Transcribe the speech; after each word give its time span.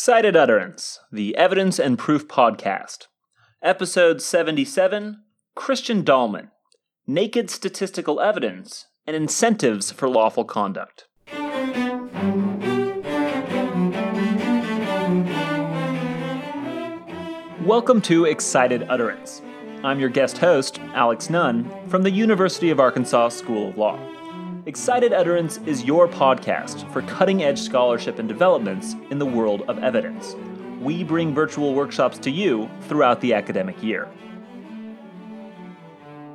Excited 0.00 0.34
Utterance, 0.34 0.98
the 1.12 1.36
Evidence 1.36 1.78
and 1.78 1.98
Proof 1.98 2.26
Podcast. 2.26 3.08
Episode 3.62 4.22
77 4.22 5.20
Christian 5.54 6.02
Dahlman 6.02 6.48
Naked 7.06 7.50
Statistical 7.50 8.18
Evidence 8.18 8.86
and 9.06 9.14
Incentives 9.14 9.92
for 9.92 10.08
Lawful 10.08 10.46
Conduct. 10.46 11.06
Welcome 17.62 18.00
to 18.00 18.24
Excited 18.24 18.86
Utterance. 18.88 19.42
I'm 19.84 20.00
your 20.00 20.08
guest 20.08 20.38
host, 20.38 20.78
Alex 20.94 21.28
Nunn, 21.28 21.70
from 21.88 22.04
the 22.04 22.10
University 22.10 22.70
of 22.70 22.80
Arkansas 22.80 23.28
School 23.28 23.68
of 23.68 23.76
Law. 23.76 23.98
Excited 24.66 25.14
Utterance 25.14 25.58
is 25.64 25.84
your 25.84 26.06
podcast 26.06 26.86
for 26.92 27.00
cutting 27.00 27.42
edge 27.42 27.58
scholarship 27.58 28.18
and 28.18 28.28
developments 28.28 28.94
in 29.10 29.18
the 29.18 29.24
world 29.24 29.62
of 29.68 29.78
evidence. 29.78 30.36
We 30.82 31.02
bring 31.02 31.34
virtual 31.34 31.72
workshops 31.72 32.18
to 32.18 32.30
you 32.30 32.68
throughout 32.82 33.22
the 33.22 33.32
academic 33.32 33.82
year. 33.82 34.06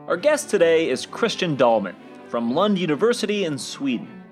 Our 0.07 0.17
guest 0.17 0.49
today 0.49 0.89
is 0.89 1.05
Christian 1.05 1.55
Dahlman 1.55 1.93
from 2.27 2.51
Lund 2.51 2.79
University 2.79 3.45
in 3.45 3.59
Sweden. 3.59 4.23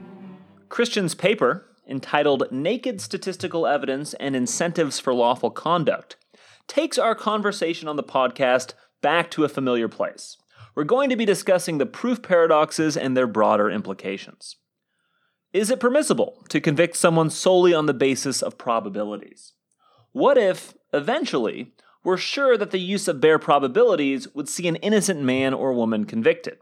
Christian's 0.70 1.14
paper, 1.14 1.68
entitled 1.88 2.52
Naked 2.52 3.00
Statistical 3.00 3.68
Evidence 3.68 4.16
and 4.16 4.36
Incentives 4.36 5.00
for 5.00 5.14
Lawful 5.14 5.52
Conduct, 5.52 6.16
takes 6.68 6.98
our 6.98 7.14
conversation 7.14 7.88
on 7.88 7.98
the 7.98 8.04
podcast 8.04 8.74
back 9.02 9.30
to 9.30 9.44
a 9.44 9.50
familiar 9.50 9.88
place. 9.88 10.38
We're 10.76 10.84
going 10.84 11.10
to 11.10 11.16
be 11.16 11.26
discussing 11.26 11.78
the 11.78 11.86
proof 11.86 12.22
paradoxes 12.22 12.98
and 12.98 13.16
their 13.16 13.28
broader 13.28 13.70
implications. 13.70 14.58
Is 15.52 15.70
it 15.70 15.80
permissible 15.80 16.44
to 16.50 16.60
convict 16.60 16.96
someone 16.96 17.30
solely 17.30 17.74
on 17.74 17.86
the 17.86 17.94
basis 17.94 18.42
of 18.42 18.58
probabilities? 18.58 19.54
What 20.12 20.38
if, 20.38 20.74
eventually, 20.92 21.74
we're 22.04 22.18
sure 22.18 22.58
that 22.58 22.72
the 22.72 22.80
use 22.80 23.08
of 23.08 23.22
bare 23.22 23.38
probabilities 23.38 24.34
would 24.34 24.50
see 24.50 24.68
an 24.68 24.78
innocent 24.78 25.22
man 25.22 25.54
or 25.54 25.74
woman 25.74 26.06
convicted? 26.06 26.58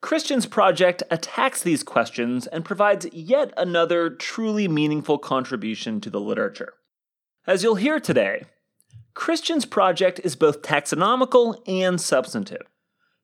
Christian's 0.00 0.46
project 0.46 1.02
attacks 1.10 1.62
these 1.62 1.82
questions 1.82 2.46
and 2.46 2.64
provides 2.64 3.06
yet 3.12 3.52
another 3.56 4.10
truly 4.10 4.68
meaningful 4.68 5.18
contribution 5.18 6.00
to 6.00 6.10
the 6.10 6.20
literature. 6.20 6.74
As 7.46 7.62
you'll 7.62 7.76
hear 7.76 7.98
today, 7.98 8.44
Christian's 9.14 9.64
project 9.64 10.20
is 10.22 10.36
both 10.36 10.62
taxonomical 10.62 11.60
and 11.66 12.00
substantive. 12.00 12.66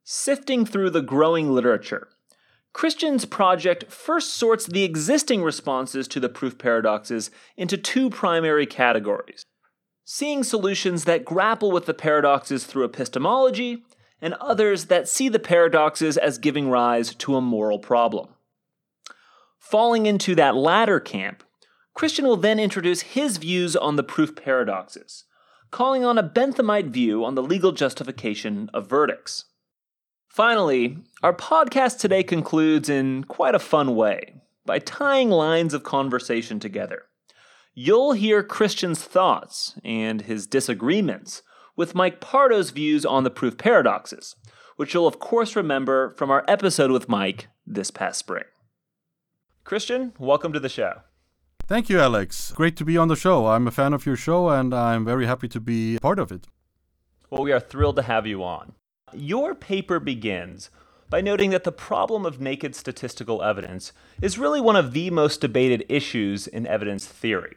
Sifting 0.05 0.66
through 0.66 0.91
the 0.91 1.00
growing 1.00 1.50
literature, 1.52 2.08
Christian's 2.74 3.24
project 3.24 3.91
first 3.91 4.34
sorts 4.34 4.66
the 4.66 4.84
existing 4.84 5.42
responses 5.42 6.06
to 6.08 6.20
the 6.20 6.28
proof 6.28 6.58
paradoxes 6.58 7.30
into 7.56 7.77
two 7.77 8.11
primary 8.11 8.66
categories 8.66 9.46
seeing 10.05 10.44
solutions 10.44 11.05
that 11.05 11.24
grapple 11.24 11.72
with 11.72 11.86
the 11.86 11.94
paradoxes 11.94 12.64
through 12.64 12.84
epistemology, 12.84 13.84
and 14.20 14.34
others 14.34 14.86
that 14.86 15.08
see 15.08 15.28
the 15.28 15.38
paradoxes 15.38 16.16
as 16.16 16.39
giving 16.39 16.68
rise 16.68 17.14
to 17.14 17.34
a 17.36 17.41
moral 17.41 17.78
problem. 17.78 18.28
Falling 19.58 20.06
into 20.06 20.34
that 20.34 20.55
latter 20.55 21.00
camp, 21.00 21.42
Christian 21.94 22.27
will 22.27 22.36
then 22.36 22.58
introduce 22.58 23.00
his 23.00 23.39
views 23.39 23.74
on 23.74 23.96
the 23.96 24.02
proof 24.02 24.36
paradoxes, 24.36 25.24
calling 25.70 26.05
on 26.05 26.18
a 26.18 26.28
Benthamite 26.28 26.91
view 26.91 27.24
on 27.24 27.34
the 27.34 27.42
legal 27.42 27.72
justification 27.72 28.70
of 28.74 28.89
verdicts. 28.89 29.46
Finally, 30.34 30.98
our 31.22 31.32
podcast 31.32 32.00
today 32.00 32.24
concludes 32.24 32.88
in 32.88 33.22
quite 33.22 33.54
a 33.54 33.58
fun 33.60 33.94
way 33.94 34.34
by 34.66 34.80
tying 34.80 35.30
lines 35.30 35.72
of 35.72 35.84
conversation 35.84 36.58
together. 36.58 37.02
You'll 37.72 38.14
hear 38.14 38.42
Christian's 38.42 39.00
thoughts 39.05 39.78
and 39.84 40.22
his 40.22 40.48
disagreements 40.48 41.42
with 41.77 41.94
Mike 41.94 42.20
Pardo's 42.20 42.70
views 42.70 43.06
on 43.06 43.22
the 43.22 43.30
proof 43.30 43.56
paradoxes, 43.56 44.34
which 44.74 44.92
you'll 44.92 45.06
of 45.06 45.20
course 45.20 45.55
remember 45.55 46.10
from 46.16 46.33
our 46.33 46.44
episode 46.48 46.90
with 46.90 47.08
Mike 47.08 47.46
this 47.64 47.92
past 47.92 48.18
spring. 48.18 48.42
Christian, 49.62 50.14
welcome 50.18 50.52
to 50.52 50.58
the 50.58 50.68
show. 50.68 51.02
Thank 51.68 51.89
you, 51.89 52.00
Alex. 52.00 52.50
Great 52.56 52.77
to 52.78 52.84
be 52.84 52.96
on 52.96 53.06
the 53.06 53.14
show. 53.14 53.46
I'm 53.46 53.68
a 53.68 53.70
fan 53.70 53.92
of 53.92 54.05
your 54.05 54.17
show 54.17 54.48
and 54.48 54.74
I'm 54.74 55.05
very 55.05 55.27
happy 55.27 55.46
to 55.46 55.61
be 55.61 55.96
part 56.02 56.18
of 56.18 56.33
it. 56.33 56.48
Well, 57.30 57.44
we 57.44 57.52
are 57.52 57.61
thrilled 57.61 57.94
to 57.94 58.02
have 58.02 58.27
you 58.27 58.42
on. 58.42 58.73
Your 59.17 59.55
paper 59.55 60.01
begins 60.01 60.70
by 61.11 61.20
noting 61.20 61.51
that 61.51 61.64
the 61.64 61.73
problem 61.73 62.27
of 62.27 62.41
naked 62.41 62.75
statistical 62.75 63.42
evidence 63.42 63.92
is 64.20 64.39
really 64.39 64.61
one 64.61 64.77
of 64.77 64.92
the 64.92 65.11
most 65.11 65.41
debated 65.41 65.85
issues 65.89 66.47
in 66.47 66.67
evidence 66.67 67.07
theory. 67.07 67.57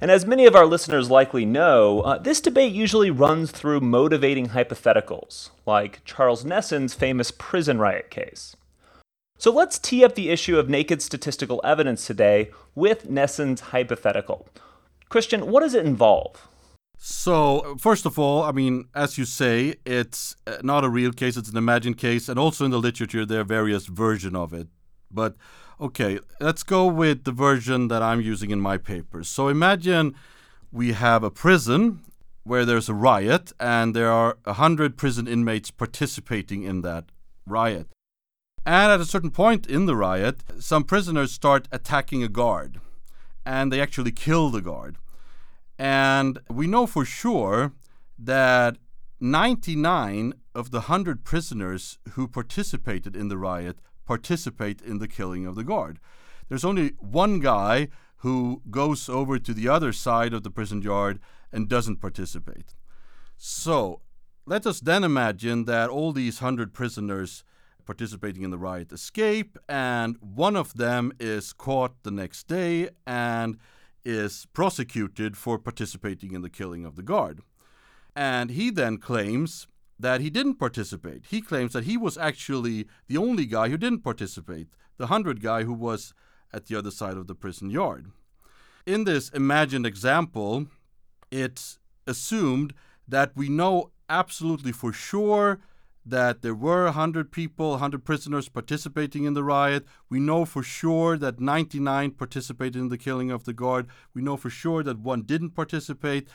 And 0.00 0.10
as 0.10 0.26
many 0.26 0.46
of 0.46 0.54
our 0.54 0.66
listeners 0.66 1.10
likely 1.10 1.44
know, 1.44 2.02
uh, 2.02 2.18
this 2.18 2.40
debate 2.40 2.72
usually 2.72 3.10
runs 3.10 3.50
through 3.50 3.80
motivating 3.80 4.50
hypotheticals, 4.50 5.50
like 5.66 6.04
Charles 6.04 6.44
Nesson's 6.44 6.94
famous 6.94 7.32
prison 7.32 7.78
riot 7.78 8.10
case. 8.10 8.54
So 9.38 9.52
let's 9.52 9.78
tee 9.78 10.04
up 10.04 10.14
the 10.14 10.30
issue 10.30 10.58
of 10.58 10.68
naked 10.68 11.02
statistical 11.02 11.60
evidence 11.64 12.06
today 12.06 12.50
with 12.74 13.08
Nesson's 13.08 13.60
hypothetical. 13.60 14.48
Christian, 15.08 15.50
what 15.50 15.60
does 15.60 15.74
it 15.74 15.86
involve? 15.86 16.46
So, 17.00 17.76
first 17.78 18.06
of 18.06 18.18
all, 18.18 18.42
I 18.42 18.50
mean, 18.50 18.88
as 18.92 19.16
you 19.16 19.24
say, 19.24 19.76
it's 19.86 20.34
uh, 20.48 20.58
not 20.64 20.84
a 20.84 20.88
real 20.88 21.12
case, 21.12 21.36
it's 21.36 21.48
an 21.48 21.56
imagined 21.56 21.96
case, 21.96 22.28
and 22.28 22.40
also 22.40 22.64
in 22.64 22.72
the 22.72 22.78
literature 22.78 23.24
there 23.24 23.42
are 23.42 23.44
various 23.44 23.86
versions 23.86 24.34
of 24.34 24.52
it. 24.52 24.66
But 25.08 25.36
okay, 25.80 26.18
let's 26.40 26.64
go 26.64 26.86
with 26.86 27.22
the 27.22 27.30
version 27.30 27.86
that 27.86 28.02
I'm 28.02 28.20
using 28.20 28.50
in 28.50 28.60
my 28.60 28.78
paper. 28.78 29.22
So, 29.22 29.46
imagine 29.46 30.16
we 30.72 30.92
have 30.92 31.22
a 31.22 31.30
prison 31.30 32.00
where 32.42 32.64
there's 32.64 32.88
a 32.88 32.94
riot 32.94 33.52
and 33.60 33.94
there 33.94 34.10
are 34.10 34.36
100 34.44 34.96
prison 34.96 35.28
inmates 35.28 35.70
participating 35.70 36.64
in 36.64 36.80
that 36.82 37.04
riot. 37.46 37.86
And 38.66 38.90
at 38.90 39.00
a 39.00 39.04
certain 39.04 39.30
point 39.30 39.66
in 39.66 39.86
the 39.86 39.94
riot, 39.94 40.42
some 40.58 40.82
prisoners 40.82 41.30
start 41.30 41.68
attacking 41.70 42.24
a 42.24 42.28
guard, 42.28 42.80
and 43.46 43.72
they 43.72 43.80
actually 43.80 44.10
kill 44.10 44.50
the 44.50 44.60
guard. 44.60 44.96
And 45.78 46.40
we 46.50 46.66
know 46.66 46.86
for 46.86 47.04
sure 47.04 47.72
that 48.18 48.78
99 49.20 50.34
of 50.54 50.70
the 50.70 50.80
100 50.80 51.24
prisoners 51.24 51.98
who 52.10 52.26
participated 52.26 53.14
in 53.14 53.28
the 53.28 53.38
riot 53.38 53.78
participate 54.04 54.80
in 54.80 54.98
the 54.98 55.08
killing 55.08 55.46
of 55.46 55.54
the 55.54 55.64
guard. 55.64 56.00
There's 56.48 56.64
only 56.64 56.92
one 56.98 57.40
guy 57.40 57.88
who 58.18 58.62
goes 58.70 59.08
over 59.08 59.38
to 59.38 59.54
the 59.54 59.68
other 59.68 59.92
side 59.92 60.32
of 60.32 60.42
the 60.42 60.50
prison 60.50 60.82
yard 60.82 61.20
and 61.52 61.68
doesn't 61.68 62.00
participate. 62.00 62.74
So, 63.36 64.00
let 64.46 64.66
us 64.66 64.80
then 64.80 65.04
imagine 65.04 65.66
that 65.66 65.90
all 65.90 66.12
these 66.12 66.40
100 66.40 66.72
prisoners 66.72 67.44
participating 67.84 68.42
in 68.42 68.50
the 68.50 68.58
riot 68.58 68.92
escape, 68.92 69.56
and 69.68 70.16
one 70.20 70.56
of 70.56 70.74
them 70.74 71.12
is 71.20 71.52
caught 71.52 72.02
the 72.02 72.10
next 72.10 72.48
day 72.48 72.88
and 73.06 73.58
is 74.08 74.46
prosecuted 74.54 75.36
for 75.36 75.58
participating 75.58 76.32
in 76.32 76.40
the 76.40 76.48
killing 76.48 76.86
of 76.86 76.96
the 76.96 77.02
guard. 77.02 77.42
And 78.16 78.50
he 78.50 78.70
then 78.70 78.96
claims 78.96 79.66
that 80.00 80.22
he 80.22 80.30
didn't 80.30 80.54
participate. 80.54 81.26
He 81.28 81.42
claims 81.42 81.74
that 81.74 81.84
he 81.84 81.98
was 81.98 82.16
actually 82.16 82.86
the 83.06 83.18
only 83.18 83.44
guy 83.44 83.68
who 83.68 83.76
didn't 83.76 84.00
participate, 84.00 84.68
the 84.96 85.04
100 85.04 85.42
guy 85.42 85.64
who 85.64 85.74
was 85.74 86.14
at 86.54 86.66
the 86.66 86.74
other 86.74 86.90
side 86.90 87.18
of 87.18 87.26
the 87.26 87.34
prison 87.34 87.68
yard. 87.68 88.10
In 88.86 89.04
this 89.04 89.28
imagined 89.28 89.84
example, 89.84 90.68
it's 91.30 91.78
assumed 92.06 92.72
that 93.06 93.32
we 93.36 93.50
know 93.50 93.90
absolutely 94.08 94.72
for 94.72 94.90
sure 94.90 95.60
that 96.08 96.42
there 96.42 96.54
were 96.54 96.84
100 96.84 97.30
people, 97.30 97.70
100 97.70 98.04
prisoners 98.04 98.48
participating 98.48 99.24
in 99.24 99.34
the 99.34 99.44
riot. 99.44 99.86
We 100.08 100.20
know 100.20 100.44
for 100.44 100.62
sure 100.62 101.16
that 101.18 101.40
99 101.40 102.12
participated 102.12 102.76
in 102.76 102.88
the 102.88 102.98
killing 102.98 103.30
of 103.30 103.44
the 103.44 103.52
guard. 103.52 103.86
We 104.14 104.22
know 104.22 104.36
for 104.36 104.50
sure 104.50 104.82
that 104.82 104.98
one 104.98 105.22
didn't 105.22 105.50
participate. 105.50 106.28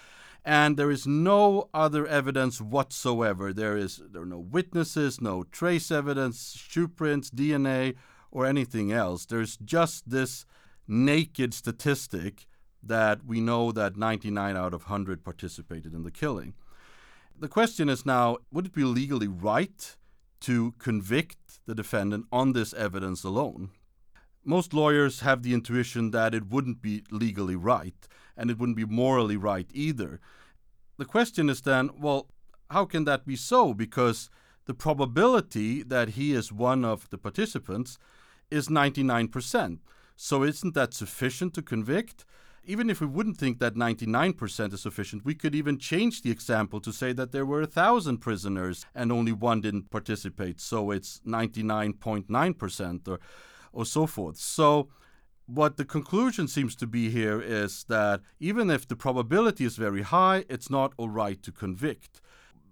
And 0.45 0.75
there 0.75 0.91
is 0.91 1.07
no 1.07 1.69
other 1.73 2.05
evidence 2.05 2.59
whatsoever. 2.59 3.53
There 3.53 3.77
is 3.77 4.01
there 4.11 4.23
are 4.23 4.25
no 4.25 4.39
witnesses, 4.39 5.21
no 5.21 5.43
trace 5.43 5.89
evidence, 5.89 6.53
shoe 6.57 6.89
prints, 6.89 7.29
DNA, 7.29 7.95
or 8.29 8.45
anything 8.45 8.91
else. 8.91 9.25
There's 9.25 9.55
just 9.57 10.09
this 10.09 10.45
naked 10.85 11.53
statistic 11.53 12.45
that 12.83 13.25
we 13.25 13.39
know 13.39 13.71
that 13.71 13.95
99 13.95 14.57
out 14.57 14.73
of 14.73 14.83
100 14.83 15.23
participated 15.23 15.93
in 15.93 16.03
the 16.03 16.11
killing. 16.11 16.53
The 17.43 17.49
question 17.49 17.89
is 17.89 18.05
now 18.05 18.37
would 18.53 18.67
it 18.67 18.73
be 18.73 18.85
legally 18.85 19.27
right 19.27 19.97
to 20.39 20.71
convict 20.79 21.59
the 21.65 21.75
defendant 21.75 22.25
on 22.31 22.53
this 22.53 22.73
evidence 22.73 23.25
alone? 23.25 23.71
Most 24.45 24.73
lawyers 24.73 25.19
have 25.19 25.43
the 25.43 25.53
intuition 25.53 26.11
that 26.11 26.33
it 26.33 26.47
wouldn't 26.47 26.81
be 26.81 27.03
legally 27.11 27.57
right, 27.57 28.07
and 28.37 28.49
it 28.49 28.57
wouldn't 28.57 28.77
be 28.77 28.85
morally 28.85 29.35
right 29.35 29.69
either. 29.73 30.21
The 30.97 31.03
question 31.03 31.49
is 31.49 31.59
then 31.59 31.89
well, 31.99 32.29
how 32.69 32.85
can 32.85 33.03
that 33.03 33.25
be 33.25 33.35
so? 33.35 33.73
Because 33.73 34.29
the 34.63 34.73
probability 34.73 35.83
that 35.83 36.11
he 36.11 36.31
is 36.31 36.49
one 36.49 36.85
of 36.85 37.09
the 37.09 37.17
participants 37.17 37.97
is 38.51 38.69
99%. 38.69 39.79
So 40.15 40.43
isn't 40.43 40.75
that 40.75 40.93
sufficient 40.93 41.53
to 41.55 41.61
convict? 41.61 42.23
Even 42.65 42.89
if 42.89 43.01
we 43.01 43.07
wouldn't 43.07 43.37
think 43.37 43.59
that 43.59 43.75
99% 43.75 44.73
is 44.73 44.81
sufficient, 44.81 45.25
we 45.25 45.35
could 45.35 45.55
even 45.55 45.77
change 45.77 46.21
the 46.21 46.31
example 46.31 46.79
to 46.81 46.93
say 46.93 47.13
that 47.13 47.31
there 47.31 47.45
were 47.45 47.61
a 47.61 47.67
thousand 47.67 48.19
prisoners 48.19 48.85
and 48.95 49.11
only 49.11 49.31
one 49.31 49.61
didn't 49.61 49.91
participate, 49.91 50.59
so 50.61 50.91
it's 50.91 51.21
99.9% 51.25 53.07
or, 53.07 53.19
or 53.71 53.85
so 53.85 54.07
forth. 54.07 54.37
So, 54.37 54.89
what 55.45 55.75
the 55.75 55.83
conclusion 55.83 56.47
seems 56.47 56.73
to 56.77 56.87
be 56.87 57.09
here 57.09 57.41
is 57.41 57.83
that 57.89 58.21
even 58.39 58.69
if 58.69 58.87
the 58.87 58.95
probability 58.95 59.65
is 59.65 59.75
very 59.75 60.01
high, 60.01 60.45
it's 60.47 60.69
not 60.69 60.93
all 60.95 61.09
right 61.09 61.43
to 61.43 61.51
convict. 61.51 62.21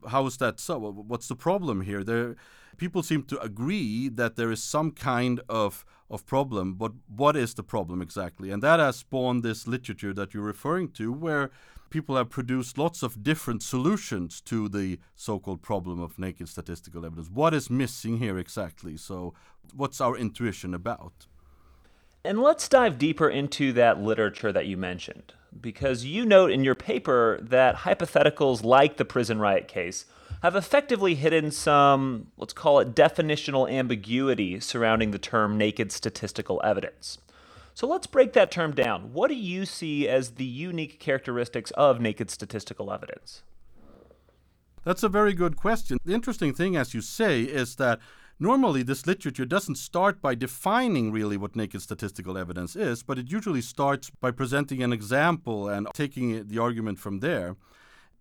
How 0.07 0.25
is 0.25 0.37
that 0.37 0.59
so? 0.59 0.79
What's 0.79 1.27
the 1.27 1.35
problem 1.35 1.81
here? 1.81 2.01
There, 2.01 2.37
people 2.77 3.03
seem 3.03 3.23
to 3.23 3.39
agree 3.41 4.07
that 4.07 4.37
there 4.37 4.51
is 4.51 4.63
some 4.63 4.91
kind 4.91 5.41
of 5.49 5.83
of 6.11 6.25
problem, 6.27 6.75
but 6.75 6.91
what 7.07 7.35
is 7.35 7.53
the 7.55 7.63
problem 7.63 8.01
exactly? 8.01 8.51
And 8.51 8.61
that 8.61 8.79
has 8.79 8.97
spawned 8.97 9.41
this 9.41 9.67
literature 9.67 10.13
that 10.13 10.33
you're 10.33 10.43
referring 10.43 10.89
to, 10.91 11.11
where 11.11 11.49
people 11.89 12.15
have 12.17 12.29
produced 12.29 12.77
lots 12.77 13.01
of 13.01 13.23
different 13.23 13.63
solutions 13.63 14.41
to 14.41 14.69
the 14.69 14.99
so-called 15.15 15.61
problem 15.61 15.99
of 15.99 16.19
naked 16.19 16.49
statistical 16.49 17.05
evidence. 17.05 17.29
What 17.29 17.53
is 17.53 17.69
missing 17.69 18.17
here 18.17 18.37
exactly? 18.37 18.97
So, 18.97 19.33
what's 19.73 20.01
our 20.01 20.17
intuition 20.17 20.73
about? 20.73 21.27
And 22.23 22.41
let's 22.41 22.69
dive 22.69 22.97
deeper 22.97 23.29
into 23.29 23.73
that 23.73 23.99
literature 23.99 24.51
that 24.51 24.67
you 24.67 24.77
mentioned, 24.77 25.33
because 25.59 26.05
you 26.05 26.25
note 26.25 26.51
in 26.51 26.63
your 26.63 26.75
paper 26.75 27.39
that 27.41 27.77
hypotheticals 27.77 28.63
like 28.63 28.97
the 28.97 29.05
prison 29.05 29.39
riot 29.39 29.67
case 29.67 30.05
have 30.41 30.55
effectively 30.55 31.15
hidden 31.15 31.51
some, 31.51 32.27
let's 32.37 32.53
call 32.53 32.79
it 32.79 32.95
definitional 32.95 33.71
ambiguity 33.71 34.59
surrounding 34.59 35.11
the 35.11 35.19
term 35.19 35.57
naked 35.57 35.91
statistical 35.91 36.61
evidence. 36.63 37.19
So 37.73 37.87
let's 37.87 38.07
break 38.07 38.33
that 38.33 38.51
term 38.51 38.73
down. 38.73 39.13
What 39.13 39.29
do 39.29 39.35
you 39.35 39.65
see 39.65 40.07
as 40.07 40.31
the 40.31 40.45
unique 40.45 40.99
characteristics 40.99 41.71
of 41.71 42.01
naked 42.01 42.29
statistical 42.29 42.91
evidence? 42.91 43.43
That's 44.83 45.03
a 45.03 45.09
very 45.09 45.33
good 45.33 45.55
question. 45.55 45.99
The 46.03 46.13
interesting 46.13 46.53
thing, 46.53 46.75
as 46.75 46.93
you 46.93 47.01
say, 47.01 47.41
is 47.41 47.75
that 47.75 47.99
Normally, 48.43 48.81
this 48.81 49.05
literature 49.05 49.45
doesn't 49.45 49.75
start 49.75 50.19
by 50.19 50.33
defining 50.33 51.11
really 51.11 51.37
what 51.37 51.55
naked 51.55 51.83
statistical 51.83 52.39
evidence 52.39 52.75
is, 52.75 53.03
but 53.03 53.19
it 53.19 53.31
usually 53.31 53.61
starts 53.61 54.09
by 54.09 54.31
presenting 54.31 54.81
an 54.81 54.91
example 54.91 55.69
and 55.69 55.87
taking 55.93 56.47
the 56.47 56.57
argument 56.57 56.97
from 56.97 57.19
there. 57.19 57.55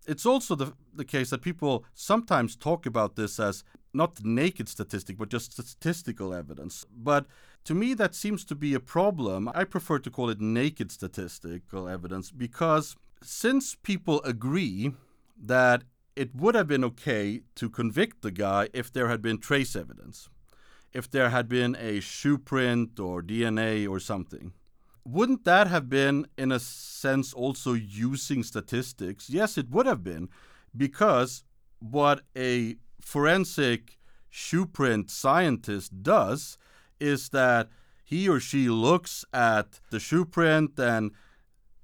It's 0.07 0.25
also 0.25 0.55
the, 0.55 0.73
the 0.93 1.05
case 1.05 1.29
that 1.29 1.41
people 1.41 1.85
sometimes 1.93 2.55
talk 2.55 2.85
about 2.85 3.15
this 3.15 3.39
as 3.39 3.63
not 3.93 4.23
naked 4.23 4.67
statistic, 4.67 5.17
but 5.17 5.29
just 5.29 5.51
statistical 5.53 6.33
evidence. 6.33 6.85
But 6.95 7.27
to 7.65 7.75
me, 7.75 7.93
that 7.93 8.15
seems 8.15 8.43
to 8.45 8.55
be 8.55 8.73
a 8.73 8.79
problem. 8.79 9.49
I 9.53 9.63
prefer 9.63 9.99
to 9.99 10.09
call 10.09 10.29
it 10.29 10.41
naked 10.41 10.91
statistical 10.91 11.87
evidence 11.87 12.31
because 12.31 12.95
since 13.21 13.75
people 13.75 14.21
agree 14.23 14.93
that 15.37 15.83
it 16.15 16.35
would 16.35 16.55
have 16.55 16.67
been 16.67 16.83
okay 16.83 17.41
to 17.55 17.69
convict 17.69 18.21
the 18.21 18.31
guy 18.31 18.69
if 18.73 18.91
there 18.91 19.07
had 19.07 19.21
been 19.21 19.37
trace 19.37 19.75
evidence, 19.75 20.29
if 20.93 21.09
there 21.09 21.29
had 21.29 21.47
been 21.47 21.75
a 21.79 21.99
shoe 21.99 22.37
print 22.37 22.99
or 22.99 23.21
DNA 23.21 23.87
or 23.87 23.99
something. 23.99 24.53
Wouldn't 25.03 25.45
that 25.45 25.67
have 25.67 25.89
been, 25.89 26.27
in 26.37 26.51
a 26.51 26.59
sense, 26.59 27.33
also 27.33 27.73
using 27.73 28.43
statistics? 28.43 29.29
Yes, 29.29 29.57
it 29.57 29.69
would 29.71 29.85
have 29.85 30.03
been, 30.03 30.29
because 30.75 31.43
what 31.79 32.21
a 32.37 32.75
forensic 33.01 33.97
shoe 34.29 34.65
print 34.65 35.09
scientist 35.09 36.03
does 36.03 36.57
is 36.99 37.29
that 37.29 37.69
he 38.03 38.29
or 38.29 38.39
she 38.39 38.69
looks 38.69 39.25
at 39.33 39.79
the 39.89 39.99
shoe 39.99 40.25
print 40.25 40.79
and 40.79 41.11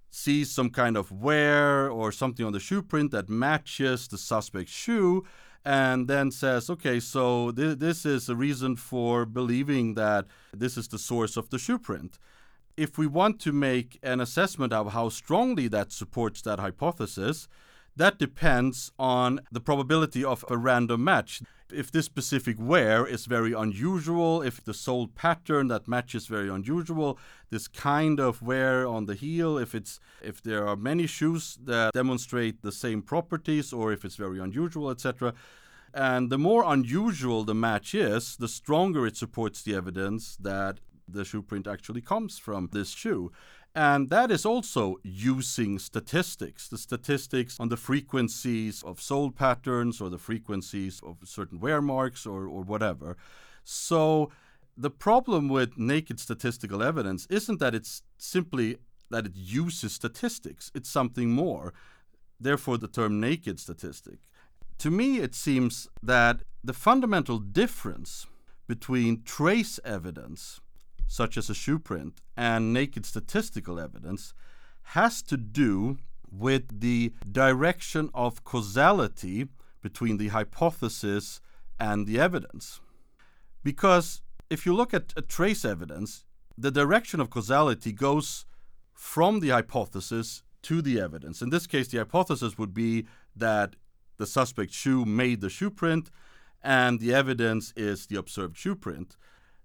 sees 0.09 0.51
some 0.51 0.69
kind 0.69 0.95
of 0.95 1.11
wear 1.11 1.89
or 1.89 2.11
something 2.11 2.45
on 2.45 2.53
the 2.53 2.59
shoe 2.59 2.81
print 2.81 3.11
that 3.11 3.29
matches 3.29 4.07
the 4.07 4.17
suspect's 4.17 4.71
shoe 4.71 5.25
and 5.65 6.07
then 6.07 6.31
says, 6.31 6.69
okay, 6.69 6.99
so 6.99 7.51
th- 7.51 7.77
this 7.79 8.05
is 8.05 8.29
a 8.29 8.35
reason 8.35 8.75
for 8.75 9.25
believing 9.25 9.95
that 9.95 10.25
this 10.53 10.77
is 10.77 10.87
the 10.87 10.99
source 10.99 11.35
of 11.35 11.49
the 11.49 11.59
shoe 11.59 11.77
print. 11.77 12.17
If 12.77 12.95
we 12.95 13.07
want 13.07 13.39
to 13.39 13.51
make 13.51 13.97
an 14.03 14.21
assessment 14.21 14.71
of 14.71 14.93
how 14.93 15.09
strongly 15.09 15.67
that 15.69 15.91
supports 15.91 16.43
that 16.43 16.59
hypothesis, 16.59 17.47
that 17.95 18.19
depends 18.19 18.91
on 18.99 19.39
the 19.51 19.59
probability 19.59 20.23
of 20.23 20.45
a 20.47 20.57
random 20.57 21.03
match. 21.03 21.41
If 21.71 21.91
this 21.91 22.05
specific 22.05 22.57
wear 22.59 23.07
is 23.07 23.25
very 23.25 23.51
unusual, 23.51 24.43
if 24.43 24.63
the 24.63 24.75
sole 24.75 25.07
pattern 25.07 25.69
that 25.69 25.87
matches 25.87 26.27
very 26.27 26.49
unusual, 26.49 27.17
this 27.49 27.67
kind 27.67 28.19
of 28.19 28.43
wear 28.43 28.85
on 28.85 29.07
the 29.07 29.15
heel, 29.15 29.57
if 29.57 29.73
it's 29.73 29.99
if 30.21 30.43
there 30.43 30.67
are 30.67 30.75
many 30.75 31.07
shoes 31.07 31.57
that 31.63 31.93
demonstrate 31.93 32.61
the 32.61 32.71
same 32.71 33.01
properties 33.01 33.73
or 33.73 33.91
if 33.91 34.05
it's 34.05 34.17
very 34.17 34.39
unusual, 34.39 34.91
etc. 34.91 35.33
And 35.95 36.29
the 36.29 36.37
more 36.37 36.63
unusual 36.63 37.43
the 37.43 37.55
match 37.55 37.95
is, 37.95 38.37
the 38.37 38.47
stronger 38.47 39.07
it 39.07 39.17
supports 39.17 39.63
the 39.63 39.73
evidence 39.73 40.37
that 40.39 40.79
the 41.07 41.25
shoe 41.25 41.41
print 41.41 41.67
actually 41.67 42.01
comes 42.01 42.37
from 42.37 42.69
this 42.71 42.91
shoe. 42.91 43.31
And 43.75 44.09
that 44.09 44.31
is 44.31 44.45
also 44.45 44.97
using 45.03 45.77
statistics, 45.77 46.67
the 46.67 46.77
statistics 46.77 47.59
on 47.59 47.69
the 47.69 47.77
frequencies 47.77 48.83
of 48.83 48.99
sole 48.99 49.29
patterns 49.29 50.01
or 50.01 50.09
the 50.09 50.17
frequencies 50.17 50.99
of 51.05 51.17
certain 51.23 51.59
wear 51.59 51.81
marks 51.81 52.25
or, 52.25 52.47
or 52.47 52.63
whatever. 52.63 53.17
So 53.63 54.31
the 54.75 54.89
problem 54.89 55.47
with 55.47 55.77
naked 55.77 56.19
statistical 56.19 56.81
evidence 56.81 57.27
isn't 57.29 57.59
that 57.59 57.75
it's 57.75 58.01
simply 58.17 58.77
that 59.09 59.25
it 59.25 59.35
uses 59.35 59.93
statistics, 59.93 60.71
it's 60.73 60.89
something 60.89 61.31
more. 61.31 61.73
Therefore, 62.39 62.77
the 62.77 62.87
term 62.87 63.19
naked 63.19 63.59
statistic. 63.59 64.19
To 64.79 64.91
me, 64.91 65.19
it 65.19 65.33
seems 65.33 65.87
that 66.03 66.43
the 66.63 66.73
fundamental 66.73 67.39
difference 67.39 68.27
between 68.67 69.23
trace 69.23 69.79
evidence 69.83 70.59
such 71.07 71.37
as 71.37 71.49
a 71.49 71.55
shoe 71.55 71.79
print, 71.79 72.21
and 72.35 72.73
naked 72.73 73.05
statistical 73.05 73.79
evidence, 73.79 74.33
has 74.81 75.21
to 75.21 75.37
do 75.37 75.97
with 76.29 76.81
the 76.81 77.13
direction 77.31 78.09
of 78.13 78.43
causality 78.43 79.47
between 79.81 80.17
the 80.17 80.27
hypothesis 80.29 81.39
and 81.79 82.05
the 82.05 82.19
evidence. 82.19 82.81
Because 83.63 84.21
if 84.49 84.65
you 84.65 84.73
look 84.73 84.93
at 84.93 85.13
a 85.15 85.21
trace 85.21 85.63
evidence, 85.65 86.25
the 86.57 86.71
direction 86.71 87.19
of 87.19 87.29
causality 87.29 87.91
goes 87.91 88.45
from 88.93 89.39
the 89.39 89.49
hypothesis 89.49 90.43
to 90.63 90.81
the 90.81 90.99
evidence. 90.99 91.41
In 91.41 91.49
this 91.49 91.67
case, 91.67 91.87
the 91.87 91.99
hypothesis 91.99 92.57
would 92.57 92.73
be 92.73 93.05
that 93.35 93.75
the 94.17 94.25
suspect 94.25 94.73
shoe 94.73 95.05
made 95.05 95.41
the 95.41 95.49
shoe 95.49 95.69
print, 95.69 96.09
and 96.63 96.99
the 96.99 97.13
evidence 97.13 97.71
is 97.75 98.07
the 98.07 98.17
observed 98.17 98.57
shoe 98.57 98.75
print. 98.75 99.15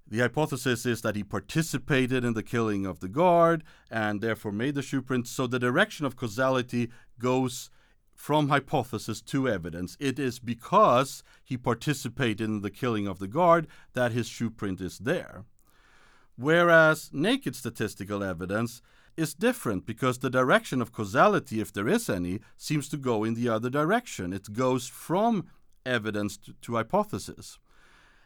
The 0.06 0.18
hypothesis 0.18 0.84
is 0.84 1.02
that 1.02 1.16
he 1.16 1.24
participated 1.24 2.24
in 2.24 2.34
the 2.34 2.42
killing 2.42 2.84
of 2.84 3.00
the 3.00 3.08
guard 3.08 3.64
and 3.90 4.20
therefore 4.20 4.52
made 4.52 4.74
the 4.74 4.82
shoe 4.82 5.02
print. 5.02 5.26
So 5.26 5.46
the 5.46 5.58
direction 5.58 6.04
of 6.04 6.16
causality 6.16 6.90
goes 7.18 7.70
from 8.14 8.48
hypothesis 8.48 9.20
to 9.22 9.48
evidence. 9.48 9.96
It 9.98 10.18
is 10.18 10.38
because 10.38 11.22
he 11.42 11.56
participated 11.56 12.48
in 12.48 12.60
the 12.60 12.70
killing 12.70 13.06
of 13.06 13.18
the 13.18 13.26
guard 13.26 13.66
that 13.94 14.12
his 14.12 14.28
shoe 14.28 14.50
print 14.50 14.80
is 14.80 14.98
there. 14.98 15.44
Whereas 16.36 17.10
naked 17.12 17.56
statistical 17.56 18.22
evidence 18.22 18.82
is 19.16 19.34
different 19.34 19.86
because 19.86 20.18
the 20.18 20.30
direction 20.30 20.80
of 20.80 20.92
causality, 20.92 21.60
if 21.60 21.72
there 21.72 21.88
is 21.88 22.08
any, 22.08 22.40
seems 22.56 22.88
to 22.88 22.96
go 22.96 23.24
in 23.24 23.34
the 23.34 23.48
other 23.48 23.70
direction. 23.70 24.32
It 24.32 24.52
goes 24.52 24.86
from 24.86 25.46
evidence 25.84 26.36
to, 26.38 26.52
to 26.62 26.76
hypothesis. 26.76 27.58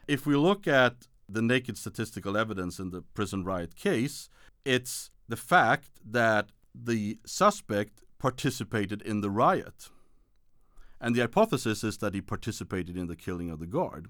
If 0.07 0.25
we 0.25 0.35
look 0.35 0.67
at 0.67 1.07
the 1.29 1.41
naked 1.41 1.77
statistical 1.77 2.37
evidence 2.37 2.79
in 2.79 2.91
the 2.91 3.01
prison 3.01 3.43
riot 3.43 3.75
case, 3.75 4.29
it's 4.65 5.09
the 5.27 5.35
fact 5.35 5.89
that 6.05 6.49
the 6.73 7.19
suspect 7.25 8.01
participated 8.19 9.01
in 9.01 9.21
the 9.21 9.29
riot. 9.29 9.89
And 10.99 11.15
the 11.15 11.21
hypothesis 11.21 11.83
is 11.83 11.97
that 11.99 12.13
he 12.13 12.21
participated 12.21 12.97
in 12.97 13.07
the 13.07 13.15
killing 13.15 13.49
of 13.49 13.59
the 13.59 13.67
guard. 13.67 14.07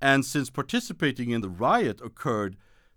And 0.00 0.24
since 0.24 0.50
participating 0.50 1.30
in 1.30 1.40
the 1.40 1.48
riot 1.48 2.00
occurred 2.02 2.56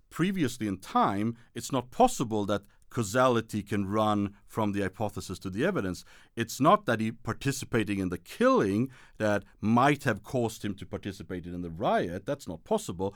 previously 0.10 0.68
in 0.68 0.78
time, 0.78 1.36
it's 1.56 1.72
not 1.72 1.92
possible 1.92 2.46
that 2.46 2.64
causality 2.92 3.64
can 3.64 3.88
run 3.88 4.36
from 4.46 4.74
the 4.74 4.82
hypothesis 4.82 5.40
to 5.40 5.50
the 5.50 5.66
evidence. 5.66 6.04
It's 6.36 6.60
not 6.60 6.86
that 6.86 7.00
he 7.00 7.12
participating 7.12 7.98
in 7.98 8.10
the 8.10 8.18
killing 8.20 8.90
that 9.18 9.44
might 9.60 10.04
have 10.04 10.24
caused 10.24 10.64
him 10.64 10.76
to 10.76 10.86
participate 10.86 11.46
in 11.46 11.62
the 11.64 11.72
riot. 11.72 12.26
That's 12.28 12.48
not 12.48 12.64
possible. 12.64 13.16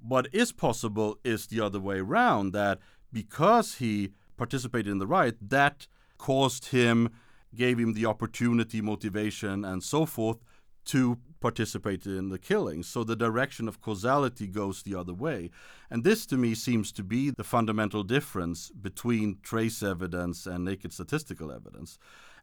What 0.00 0.28
is 0.32 0.52
possible 0.52 1.18
is 1.24 1.46
the 1.46 1.60
other 1.60 1.80
way 1.80 1.98
around 1.98 2.52
that 2.52 2.78
because 3.12 3.76
he 3.76 4.12
participated 4.36 4.92
in 4.92 4.98
the 4.98 5.06
riot, 5.06 5.38
that 5.40 5.88
caused 6.18 6.66
him, 6.66 7.10
gave 7.54 7.78
him 7.78 7.94
the 7.94 8.06
opportunity, 8.06 8.82
motivation, 8.82 9.64
and 9.64 9.82
so 9.82 10.04
forth 10.04 10.38
to 10.86 11.18
participate 11.40 12.06
in 12.06 12.28
the 12.30 12.38
killing. 12.38 12.82
So 12.82 13.04
the 13.04 13.16
direction 13.16 13.68
of 13.68 13.80
causality 13.80 14.46
goes 14.46 14.82
the 14.82 14.94
other 14.94 15.14
way. 15.14 15.50
And 15.90 16.02
this 16.02 16.26
to 16.26 16.36
me 16.36 16.54
seems 16.54 16.90
to 16.92 17.02
be 17.02 17.30
the 17.30 17.44
fundamental 17.44 18.02
difference 18.02 18.70
between 18.70 19.38
trace 19.42 19.82
evidence 19.82 20.46
and 20.46 20.64
naked 20.64 20.92
statistical 20.92 21.52
evidence. 21.52 21.98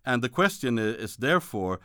And 0.05 0.21
the 0.21 0.29
question 0.29 0.77
is, 0.77 1.17
therefore, 1.17 1.79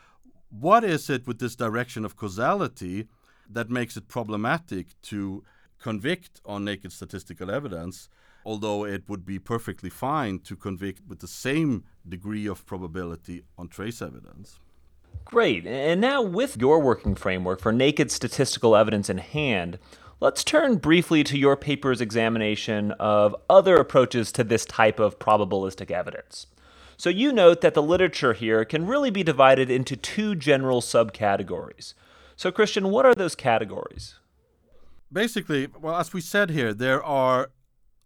what 0.50 0.84
is 0.84 1.08
it 1.08 1.26
with 1.26 1.38
this 1.38 1.56
direction 1.56 2.04
of 2.04 2.16
causality 2.16 3.06
that 3.48 3.70
makes 3.70 3.96
it 3.96 4.08
problematic 4.08 5.00
to 5.02 5.44
convict 5.78 6.40
on 6.44 6.64
naked 6.64 6.92
statistical 6.92 7.50
evidence, 7.50 8.08
although 8.44 8.84
it 8.84 9.08
would 9.08 9.24
be 9.24 9.38
perfectly 9.38 9.90
fine 9.90 10.38
to 10.40 10.56
convict 10.56 11.02
with 11.06 11.20
the 11.20 11.28
same 11.28 11.84
degree 12.08 12.46
of 12.46 12.66
probability 12.66 13.44
on 13.56 13.68
trace 13.68 14.02
evidence? 14.02 14.58
Great. 15.24 15.66
And 15.66 16.00
now, 16.00 16.22
with 16.22 16.56
your 16.56 16.80
working 16.80 17.14
framework 17.14 17.60
for 17.60 17.70
naked 17.70 18.10
statistical 18.10 18.74
evidence 18.74 19.10
in 19.10 19.18
hand, 19.18 19.78
let's 20.20 20.42
turn 20.42 20.76
briefly 20.76 21.22
to 21.24 21.36
your 21.36 21.54
paper's 21.54 22.00
examination 22.00 22.92
of 22.92 23.36
other 23.50 23.76
approaches 23.76 24.32
to 24.32 24.44
this 24.44 24.64
type 24.64 24.98
of 24.98 25.18
probabilistic 25.18 25.90
evidence. 25.90 26.46
So, 26.96 27.10
you 27.10 27.30
note 27.30 27.60
that 27.60 27.74
the 27.74 27.82
literature 27.82 28.32
here 28.32 28.64
can 28.64 28.86
really 28.86 29.10
be 29.10 29.22
divided 29.22 29.70
into 29.70 29.96
two 29.96 30.34
general 30.34 30.80
subcategories. 30.80 31.92
So, 32.34 32.50
Christian, 32.50 32.88
what 32.88 33.04
are 33.04 33.14
those 33.14 33.34
categories? 33.34 34.14
Basically, 35.12 35.68
well, 35.78 35.96
as 35.96 36.14
we 36.14 36.22
said 36.22 36.50
here, 36.50 36.72
there 36.72 37.02
are 37.04 37.50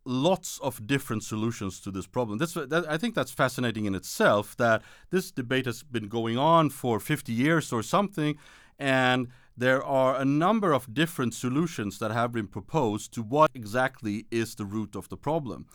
lots 0.05 0.59
of 0.61 0.87
different 0.87 1.23
solutions 1.23 1.81
to 1.81 1.91
this 1.91 2.07
problem. 2.07 2.39
This, 2.39 2.55
that, 2.55 2.85
I 2.89 2.97
think 2.97 3.15
that's 3.15 3.31
fascinating 3.31 3.85
in 3.85 3.95
itself 3.95 4.57
that 4.57 4.83
this 5.11 5.31
debate 5.31 5.67
has 5.67 5.83
been 5.83 6.09
going 6.09 6.37
on 6.37 6.71
for 6.71 6.99
50 6.99 7.33
years 7.33 7.73
or 7.73 7.83
something, 7.83 8.37
and 8.79 9.29
there 9.57 9.85
are 9.85 10.17
a 10.17 10.25
number 10.25 10.73
of 10.73 10.93
different 10.93 11.35
solutions 11.35 11.99
that 11.99 12.11
have 12.11 12.33
been 12.33 12.47
proposed 12.47 13.13
to 13.15 13.23
what 13.23 13.51
exactly 13.55 14.27
is 14.31 14.55
the 14.55 14.65
root 14.65 14.97
of 14.97 15.09
the 15.09 15.17
problem. 15.17 15.67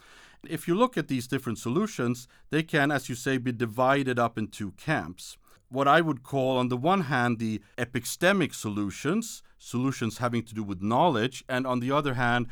If 0.47 0.67
you 0.67 0.75
look 0.75 0.97
at 0.97 1.07
these 1.07 1.27
different 1.27 1.59
solutions, 1.59 2.27
they 2.49 2.63
can, 2.63 2.91
as 2.91 3.09
you 3.09 3.15
say, 3.15 3.37
be 3.37 3.51
divided 3.51 4.19
up 4.19 4.37
into 4.37 4.71
camps. 4.71 5.37
What 5.69 5.87
I 5.87 6.01
would 6.01 6.23
call, 6.23 6.57
on 6.57 6.69
the 6.69 6.77
one 6.77 7.01
hand, 7.01 7.39
the 7.39 7.61
epistemic 7.77 8.53
solutions, 8.53 9.43
solutions 9.59 10.19
having 10.19 10.43
to 10.43 10.53
do 10.53 10.63
with 10.63 10.81
knowledge, 10.81 11.43
and 11.49 11.67
on 11.67 11.79
the 11.79 11.91
other 11.91 12.13
hand, 12.13 12.47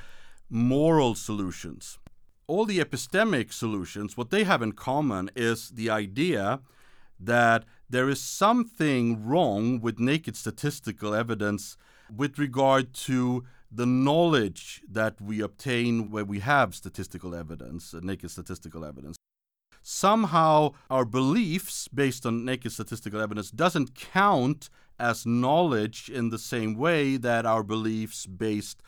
moral 0.50 1.16
solutions. 1.16 2.00
All 2.48 2.66
the 2.66 2.80
epistemic 2.80 3.52
solutions, 3.52 4.16
what 4.16 4.30
they 4.30 4.44
have 4.44 4.62
in 4.62 4.74
common 4.74 5.32
is 5.36 5.70
the 5.70 5.90
idea 5.90 6.60
that 7.20 7.66
there 7.90 8.10
is 8.10 8.22
something 8.22 9.25
wrong 9.25 9.80
with 9.80 10.00
naked 10.00 10.36
statistical 10.36 11.14
evidence 11.14 11.78
with 12.16 12.38
regard 12.38 12.94
to 12.94 13.44
the 13.72 13.86
knowledge 13.86 14.82
that 14.90 15.20
we 15.20 15.42
obtain 15.42 16.10
where 16.12 16.25
we 16.25 16.40
have 16.40 16.75
statistical 16.75 17.36
evidence, 17.36 17.94
uh, 17.94 18.00
naked 18.02 18.32
statistical 18.32 18.86
evidence. 18.86 19.18
Somehow, 19.82 20.74
our 20.90 21.06
beliefs 21.06 21.88
based 21.88 22.25
on 22.25 22.46
naked 22.46 22.72
statistical 22.72 23.22
evidence 23.22 23.52
doesn't 23.52 23.96
count 23.96 24.70
as 25.00 25.25
knowledge 25.25 26.10
in 26.10 26.30
the 26.30 26.40
same 26.40 26.75
way 26.75 27.18
that 27.18 27.46
our 27.46 27.64
beliefs 27.64 28.25
based 28.25 28.82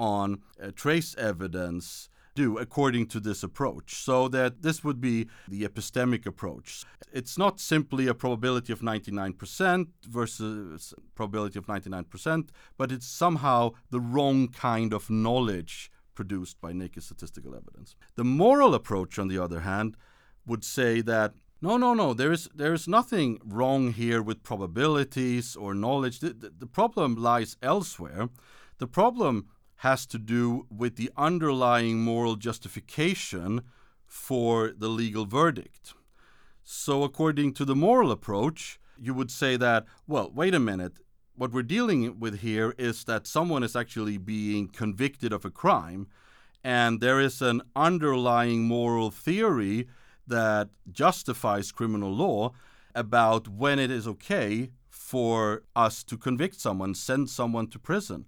on 0.00 0.40
uh, 0.62 0.70
trace 0.74 1.14
evidence 1.18 2.08
do 2.34 2.58
according 2.58 3.06
to 3.06 3.20
this 3.20 3.42
approach. 3.42 3.94
So 3.94 4.28
that 4.28 4.62
this 4.62 4.82
would 4.84 5.00
be 5.00 5.26
the 5.48 5.62
epistemic 5.64 6.26
approach. 6.26 6.84
It's 7.12 7.36
not 7.36 7.60
simply 7.60 8.06
a 8.06 8.14
probability 8.14 8.72
of 8.72 8.80
99% 8.80 9.88
versus 10.08 10.94
probability 11.14 11.58
of 11.58 11.66
99%, 11.66 12.48
but 12.78 12.92
it's 12.92 13.06
somehow 13.06 13.72
the 13.90 14.00
wrong 14.00 14.48
kind 14.48 14.92
of 14.92 15.10
knowledge 15.10 15.90
produced 16.14 16.60
by 16.60 16.72
naked 16.72 17.02
statistical 17.02 17.54
evidence. 17.54 17.96
The 18.16 18.24
moral 18.24 18.74
approach, 18.74 19.18
on 19.18 19.28
the 19.28 19.38
other 19.38 19.60
hand, 19.60 19.96
would 20.46 20.64
say 20.64 21.00
that 21.02 21.34
no, 21.62 21.76
no, 21.76 21.92
no. 21.92 22.14
There 22.14 22.32
is 22.32 22.48
there 22.54 22.72
is 22.72 22.88
nothing 22.88 23.38
wrong 23.44 23.92
here 23.92 24.22
with 24.22 24.42
probabilities 24.42 25.56
or 25.56 25.74
knowledge. 25.74 26.20
The, 26.20 26.32
the, 26.32 26.50
the 26.58 26.66
problem 26.66 27.16
lies 27.16 27.58
elsewhere. 27.62 28.30
The 28.78 28.86
problem 28.86 29.34
has 29.80 30.04
to 30.04 30.18
do 30.18 30.66
with 30.70 30.96
the 30.96 31.10
underlying 31.16 32.02
moral 32.02 32.36
justification 32.36 33.62
for 34.06 34.72
the 34.76 34.88
legal 34.88 35.24
verdict. 35.24 35.94
So, 36.62 37.02
according 37.02 37.54
to 37.54 37.64
the 37.64 37.74
moral 37.74 38.10
approach, 38.10 38.78
you 39.00 39.14
would 39.14 39.30
say 39.30 39.56
that, 39.56 39.86
well, 40.06 40.30
wait 40.34 40.54
a 40.54 40.60
minute, 40.60 40.98
what 41.34 41.52
we're 41.52 41.62
dealing 41.62 42.20
with 42.20 42.40
here 42.40 42.74
is 42.76 43.04
that 43.04 43.26
someone 43.26 43.62
is 43.62 43.74
actually 43.74 44.18
being 44.18 44.68
convicted 44.68 45.32
of 45.32 45.46
a 45.46 45.50
crime, 45.50 46.08
and 46.62 47.00
there 47.00 47.18
is 47.18 47.40
an 47.40 47.62
underlying 47.74 48.64
moral 48.64 49.10
theory 49.10 49.88
that 50.26 50.68
justifies 50.92 51.72
criminal 51.72 52.12
law 52.14 52.52
about 52.94 53.48
when 53.48 53.78
it 53.78 53.90
is 53.90 54.06
okay 54.06 54.72
for 54.90 55.62
us 55.74 56.04
to 56.04 56.18
convict 56.18 56.60
someone, 56.60 56.94
send 56.94 57.30
someone 57.30 57.66
to 57.68 57.78
prison 57.78 58.26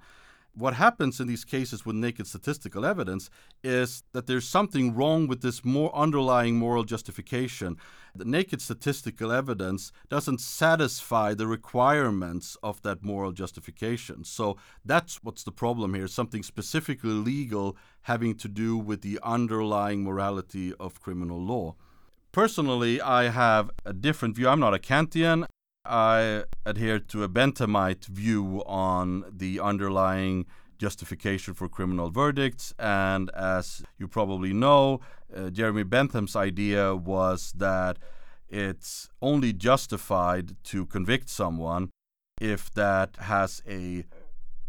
what 0.55 0.75
happens 0.75 1.19
in 1.19 1.27
these 1.27 1.45
cases 1.45 1.87
with 1.87 1.97
naked 1.97 2.27
statistical 2.27 2.85
evidence 2.85 3.31
is 3.65 4.03
that 4.13 4.27
there's 4.27 4.47
something 4.47 4.95
wrong 4.95 5.27
with 5.27 5.41
this 5.41 5.65
more 5.65 5.95
underlying 5.95 6.59
moral 6.59 6.85
justification. 6.85 7.77
The 8.15 8.27
naked 8.27 8.61
statistical 8.61 9.33
evidence 9.33 9.93
doesn't 10.11 10.41
satisfy 10.41 11.33
the 11.33 11.47
requirements 11.47 12.57
of 12.63 12.83
that 12.83 13.03
moral 13.03 13.33
justification. 13.33 14.25
So 14.25 14.59
that's 14.85 15.23
what's 15.23 15.43
the 15.43 15.53
problem 15.53 15.95
here 15.95 16.07
something 16.07 16.43
specifically 16.43 17.11
legal 17.11 17.77
having 18.03 18.35
to 18.35 18.49
do 18.49 18.77
with 18.77 19.01
the 19.01 19.19
underlying 19.23 20.05
morality 20.05 20.75
of 20.79 21.01
criminal 21.01 21.41
law. 21.41 21.77
Personally, 22.33 23.01
I 23.01 23.29
have 23.29 23.71
a 23.85 23.93
different 23.93 24.37
view. 24.37 24.49
I'm 24.49 24.61
not 24.61 24.75
a 24.75 24.79
Kantian. 24.79 25.47
I 25.85 26.45
adhere 26.65 27.01
to 27.01 27.25
a 27.25 27.29
Benthamite 27.29 28.07
view 28.07 28.63
on 28.67 29.25
the 29.31 29.59
underlying 29.59 30.47
justification 30.79 31.55
for 31.55 31.69
criminal 31.69 32.11
verdicts. 32.11 32.73
And 32.79 33.31
as 33.31 33.83
you 33.99 34.07
probably 34.09 34.53
know, 34.53 35.01
uh, 35.35 35.51
Jeremy 35.51 35.85
Bentham's 35.85 36.37
idea 36.37 36.95
was 36.95 37.53
that 37.57 37.99
it's 38.49 39.09
only 39.21 39.53
justified 39.53 40.57
to 40.65 40.87
convict 40.87 41.29
someone 41.29 41.91
if 42.41 42.71
that 42.75 43.17
has 43.17 43.63
a 43.69 44.05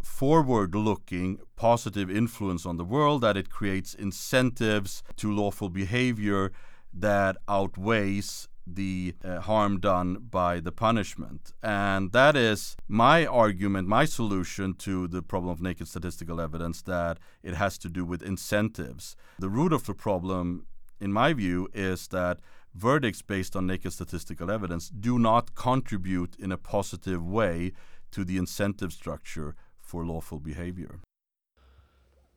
forward 0.02 0.76
looking 0.76 1.40
positive 1.56 2.10
influence 2.10 2.66
on 2.66 2.78
the 2.78 2.86
world, 2.86 3.22
that 3.22 3.38
it 3.38 3.50
creates 3.50 3.94
incentives 3.94 5.04
to 5.18 5.32
lawful 5.32 5.70
behavior 5.70 6.52
that 6.94 7.38
outweighs 7.48 8.48
the 8.66 9.16
uh, 9.24 9.40
harm 9.42 9.80
done 9.80 10.28
by 10.30 10.60
the 10.60 10.72
punishment. 10.72 11.54
And 11.62 12.12
that 12.12 12.36
is 12.36 12.76
my 12.88 13.26
argument, 13.26 13.88
my 13.88 14.06
solution 14.06 14.74
to 14.76 15.08
the 15.08 15.22
problem 15.22 15.52
of 15.52 15.62
naked 15.62 15.88
statistical 15.88 16.40
evidence 16.40 16.82
that 16.84 17.20
it 17.42 17.56
has 17.56 17.78
to 17.80 17.90
do 17.90 18.06
with 18.06 18.22
incentives. 18.22 19.16
The 19.40 19.50
root 19.50 19.74
of 19.74 19.86
the 19.86 19.94
problem, 19.94 20.66
in 21.00 21.12
my 21.12 21.34
view, 21.34 21.68
is 21.74 22.08
that 22.10 22.40
verdicts 22.74 23.22
based 23.22 23.56
on 23.56 23.68
naked 23.68 23.94
statistical 23.94 24.50
evidence 24.50 24.90
do 24.90 25.20
not 25.20 25.56
contribute 25.56 26.36
in 26.40 26.52
a 26.52 26.58
positive 26.58 27.26
way 27.26 27.74
to 28.12 28.24
the 28.24 28.38
incentive 28.38 28.94
structure 28.94 29.56
for 29.80 30.06
lawful 30.06 30.40
behavior. 30.40 31.00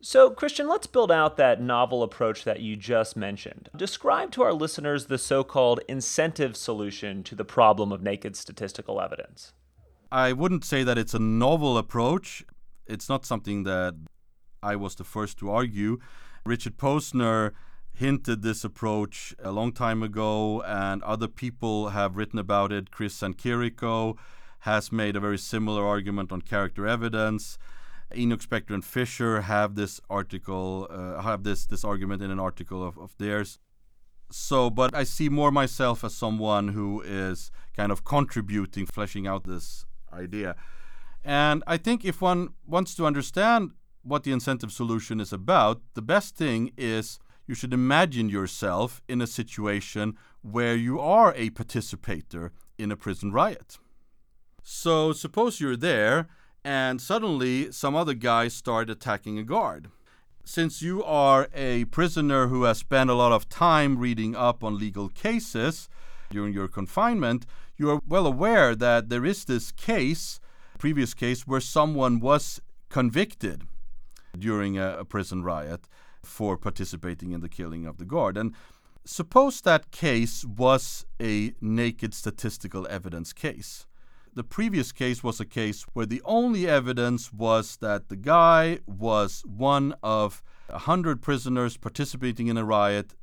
So, 0.00 0.30
Christian, 0.30 0.68
let's 0.68 0.86
build 0.86 1.10
out 1.10 1.36
that 1.36 1.60
novel 1.60 2.02
approach 2.02 2.44
that 2.44 2.60
you 2.60 2.76
just 2.76 3.16
mentioned. 3.16 3.70
Describe 3.74 4.30
to 4.32 4.42
our 4.42 4.52
listeners 4.52 5.06
the 5.06 5.18
so 5.18 5.42
called 5.42 5.80
incentive 5.88 6.56
solution 6.56 7.22
to 7.24 7.34
the 7.34 7.44
problem 7.44 7.92
of 7.92 8.02
naked 8.02 8.36
statistical 8.36 9.00
evidence. 9.00 9.52
I 10.12 10.32
wouldn't 10.32 10.64
say 10.64 10.84
that 10.84 10.98
it's 10.98 11.14
a 11.14 11.18
novel 11.18 11.78
approach. 11.78 12.44
It's 12.86 13.08
not 13.08 13.24
something 13.24 13.64
that 13.64 13.94
I 14.62 14.76
was 14.76 14.94
the 14.94 15.04
first 15.04 15.38
to 15.38 15.50
argue. 15.50 15.98
Richard 16.44 16.76
Posner 16.76 17.52
hinted 17.92 18.42
this 18.42 18.62
approach 18.62 19.34
a 19.42 19.50
long 19.50 19.72
time 19.72 20.02
ago, 20.02 20.62
and 20.62 21.02
other 21.02 21.26
people 21.28 21.88
have 21.88 22.16
written 22.16 22.38
about 22.38 22.70
it. 22.70 22.90
Chris 22.90 23.18
Sanchirico 23.18 24.16
has 24.60 24.92
made 24.92 25.16
a 25.16 25.20
very 25.20 25.38
similar 25.38 25.84
argument 25.84 26.30
on 26.30 26.42
character 26.42 26.86
evidence. 26.86 27.58
Enoch 28.14 28.42
Spectre 28.42 28.74
and 28.74 28.84
Fisher 28.84 29.42
have 29.42 29.74
this 29.74 30.00
article, 30.08 30.86
uh, 30.90 31.20
have 31.22 31.42
this 31.42 31.66
this 31.66 31.84
argument 31.84 32.22
in 32.22 32.30
an 32.30 32.38
article 32.38 32.86
of, 32.86 32.98
of 32.98 33.16
theirs. 33.18 33.58
So, 34.30 34.70
but 34.70 34.94
I 34.94 35.04
see 35.04 35.28
more 35.28 35.50
myself 35.50 36.02
as 36.02 36.14
someone 36.14 36.68
who 36.68 37.00
is 37.02 37.50
kind 37.76 37.92
of 37.92 38.04
contributing, 38.04 38.86
fleshing 38.86 39.26
out 39.26 39.44
this 39.44 39.86
idea. 40.12 40.56
And 41.24 41.62
I 41.66 41.76
think 41.76 42.04
if 42.04 42.20
one 42.20 42.50
wants 42.66 42.94
to 42.96 43.06
understand 43.06 43.70
what 44.02 44.22
the 44.22 44.32
incentive 44.32 44.72
solution 44.72 45.20
is 45.20 45.32
about, 45.32 45.80
the 45.94 46.02
best 46.02 46.36
thing 46.36 46.72
is 46.76 47.18
you 47.46 47.54
should 47.54 47.72
imagine 47.72 48.28
yourself 48.28 49.02
in 49.08 49.20
a 49.20 49.26
situation 49.26 50.16
where 50.42 50.76
you 50.76 51.00
are 51.00 51.32
a 51.36 51.50
participator 51.50 52.52
in 52.78 52.92
a 52.92 52.96
prison 52.96 53.32
riot. 53.32 53.78
So 54.62 55.12
suppose 55.12 55.60
you're 55.60 55.76
there 55.76 56.28
and 56.66 57.00
suddenly 57.00 57.70
some 57.70 57.94
other 57.94 58.12
guys 58.12 58.52
start 58.52 58.90
attacking 58.90 59.38
a 59.38 59.44
guard. 59.44 59.88
Since 60.44 60.82
you 60.82 61.04
are 61.04 61.46
a 61.54 61.84
prisoner 61.84 62.48
who 62.48 62.64
has 62.64 62.78
spent 62.78 63.08
a 63.08 63.14
lot 63.14 63.30
of 63.30 63.48
time 63.48 63.96
reading 63.96 64.34
up 64.34 64.64
on 64.64 64.76
legal 64.76 65.08
cases 65.08 65.88
during 66.28 66.52
your 66.52 66.66
confinement, 66.66 67.46
you 67.76 67.88
are 67.90 68.00
well 68.08 68.26
aware 68.26 68.74
that 68.74 69.10
there 69.10 69.24
is 69.24 69.44
this 69.44 69.70
case, 69.70 70.40
previous 70.76 71.14
case, 71.14 71.46
where 71.46 71.60
someone 71.60 72.18
was 72.18 72.60
convicted 72.88 73.62
during 74.36 74.76
a, 74.76 74.98
a 74.98 75.04
prison 75.04 75.44
riot 75.44 75.86
for 76.24 76.56
participating 76.56 77.30
in 77.30 77.42
the 77.42 77.48
killing 77.48 77.86
of 77.86 77.98
the 77.98 78.04
guard. 78.04 78.36
And 78.36 78.56
suppose 79.04 79.60
that 79.60 79.92
case 79.92 80.44
was 80.44 81.06
a 81.22 81.52
naked 81.60 82.12
statistical 82.12 82.88
evidence 82.90 83.32
case. 83.32 83.86
The 84.36 84.44
previous 84.44 84.92
case 84.92 85.24
was 85.24 85.40
a 85.40 85.46
case 85.46 85.84
where 85.94 86.04
the 86.04 86.20
only 86.26 86.68
evidence 86.68 87.32
was 87.32 87.78
that 87.78 88.10
the 88.10 88.16
guy 88.16 88.80
was 88.86 89.42
one 89.46 89.94
of 90.02 90.42
100 90.68 91.22
prisoners 91.22 91.78
participating 91.78 92.48
in 92.48 92.58
a 92.58 92.64
riot 92.64 93.14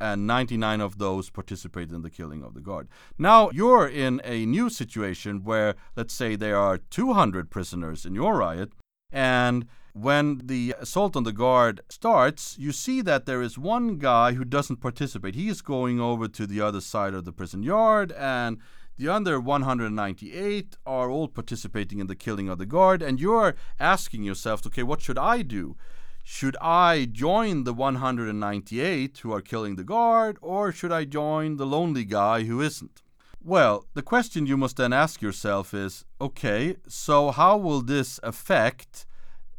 and 0.00 0.26
99 0.26 0.80
of 0.80 0.98
those 0.98 1.30
participated 1.30 1.92
in 1.92 2.02
the 2.02 2.10
killing 2.10 2.42
of 2.42 2.54
the 2.54 2.60
guard. 2.60 2.88
Now 3.16 3.50
you're 3.50 3.86
in 3.86 4.20
a 4.24 4.46
new 4.46 4.68
situation 4.68 5.44
where, 5.44 5.76
let's 5.94 6.12
say, 6.12 6.34
there 6.34 6.58
are 6.58 6.78
200 6.78 7.50
prisoners 7.50 8.04
in 8.04 8.16
your 8.16 8.36
riot, 8.38 8.72
and 9.12 9.64
when 9.92 10.40
the 10.44 10.74
assault 10.80 11.14
on 11.14 11.22
the 11.22 11.32
guard 11.32 11.82
starts, 11.88 12.56
you 12.58 12.72
see 12.72 13.00
that 13.02 13.26
there 13.26 13.42
is 13.42 13.58
one 13.58 13.96
guy 13.96 14.32
who 14.32 14.44
doesn't 14.44 14.80
participate. 14.80 15.36
He 15.36 15.48
is 15.48 15.62
going 15.62 16.00
over 16.00 16.26
to 16.26 16.48
the 16.48 16.60
other 16.60 16.80
side 16.80 17.14
of 17.14 17.24
the 17.24 17.32
prison 17.32 17.62
yard, 17.62 18.10
and 18.12 18.58
the 18.98 19.08
other 19.08 19.40
198 19.40 20.76
are 20.84 21.08
all 21.08 21.28
participating 21.28 22.00
in 22.00 22.08
the 22.08 22.16
killing 22.16 22.48
of 22.48 22.58
the 22.58 22.66
guard, 22.66 23.00
and 23.00 23.20
you're 23.20 23.54
asking 23.78 24.24
yourself, 24.24 24.66
okay, 24.66 24.82
what 24.82 25.00
should 25.00 25.18
I 25.18 25.42
do? 25.42 25.76
Should 26.24 26.56
I 26.60 27.06
join 27.06 27.62
the 27.62 27.72
198 27.72 29.18
who 29.18 29.32
are 29.32 29.40
killing 29.40 29.76
the 29.76 29.84
guard, 29.84 30.36
or 30.42 30.72
should 30.72 30.90
I 30.90 31.04
join 31.04 31.56
the 31.56 31.64
lonely 31.64 32.04
guy 32.04 32.42
who 32.42 32.60
isn't? 32.60 33.00
Well, 33.42 33.86
the 33.94 34.02
question 34.02 34.46
you 34.46 34.56
must 34.56 34.76
then 34.76 34.92
ask 34.92 35.22
yourself 35.22 35.72
is 35.72 36.04
okay, 36.20 36.76
so 36.88 37.30
how 37.30 37.56
will 37.56 37.82
this 37.82 38.18
affect 38.24 39.06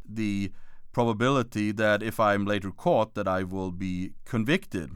the 0.06 0.52
probability 0.92 1.72
that 1.72 2.02
if 2.02 2.20
I'm 2.20 2.44
later 2.44 2.70
caught 2.70 3.14
that 3.14 3.26
I 3.26 3.42
will 3.42 3.70
be 3.70 4.12
convicted 4.26 4.90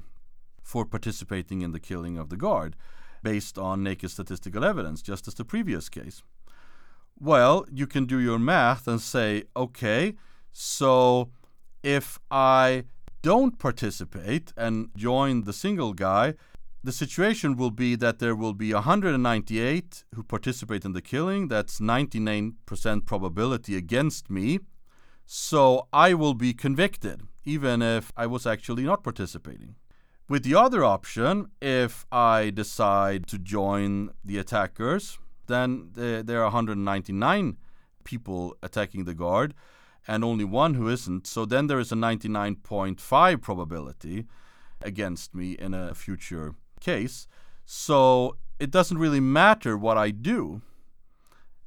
for 0.62 0.84
participating 0.84 1.62
in 1.62 1.72
the 1.72 1.80
killing 1.80 2.18
of 2.18 2.28
the 2.28 2.36
guard 2.36 2.76
based 3.24 3.58
on 3.58 3.82
naked 3.82 4.10
statistical 4.12 4.64
evidence 4.64 5.02
just 5.02 5.26
as 5.26 5.34
the 5.34 5.44
previous 5.44 5.88
case. 5.88 6.22
Well, 7.18 7.64
you 7.70 7.86
can 7.88 8.04
do 8.06 8.18
your 8.20 8.38
math 8.38 8.86
and 8.86 9.00
say, 9.00 9.44
okay, 9.56 10.14
so 10.52 11.30
if 11.82 12.18
I 12.30 12.84
don't 13.22 13.58
participate 13.58 14.52
and 14.56 14.90
join 14.96 15.42
the 15.42 15.52
single 15.52 15.92
guy, 15.92 16.34
the 16.84 16.92
situation 16.92 17.56
will 17.56 17.70
be 17.70 17.96
that 17.96 18.18
there 18.18 18.36
will 18.36 18.52
be 18.52 18.74
198 18.74 20.04
who 20.14 20.22
participate 20.22 20.84
in 20.84 20.92
the 20.92 21.00
killing. 21.00 21.48
That's 21.48 21.80
99% 21.80 23.06
probability 23.06 23.74
against 23.76 24.28
me. 24.28 24.58
So 25.24 25.88
I 25.92 26.12
will 26.12 26.34
be 26.34 26.52
convicted, 26.52 27.22
even 27.44 27.80
if 27.80 28.12
I 28.16 28.26
was 28.26 28.46
actually 28.46 28.82
not 28.82 29.02
participating. 29.02 29.76
With 30.26 30.42
the 30.42 30.54
other 30.54 30.82
option, 30.82 31.50
if 31.60 32.06
I 32.10 32.50
decide 32.50 33.26
to 33.26 33.38
join 33.38 34.10
the 34.24 34.38
attackers, 34.38 35.18
then 35.46 35.90
there 35.92 36.40
are 36.40 36.44
199 36.44 37.58
people 38.04 38.56
attacking 38.62 39.04
the 39.04 39.14
guard 39.14 39.52
and 40.08 40.24
only 40.24 40.44
one 40.44 40.74
who 40.74 40.88
isn't. 40.88 41.26
So 41.26 41.44
then 41.44 41.66
there 41.66 41.78
is 41.78 41.92
a 41.92 41.96
99.5 41.96 43.42
probability 43.42 44.26
against 44.80 45.34
me 45.34 45.52
in 45.52 45.74
a 45.74 45.94
future 45.94 46.54
case. 46.80 47.26
So 47.66 48.36
it 48.58 48.70
doesn't 48.70 48.98
really 48.98 49.20
matter 49.20 49.76
what 49.76 49.98
I 49.98 50.10
do 50.10 50.62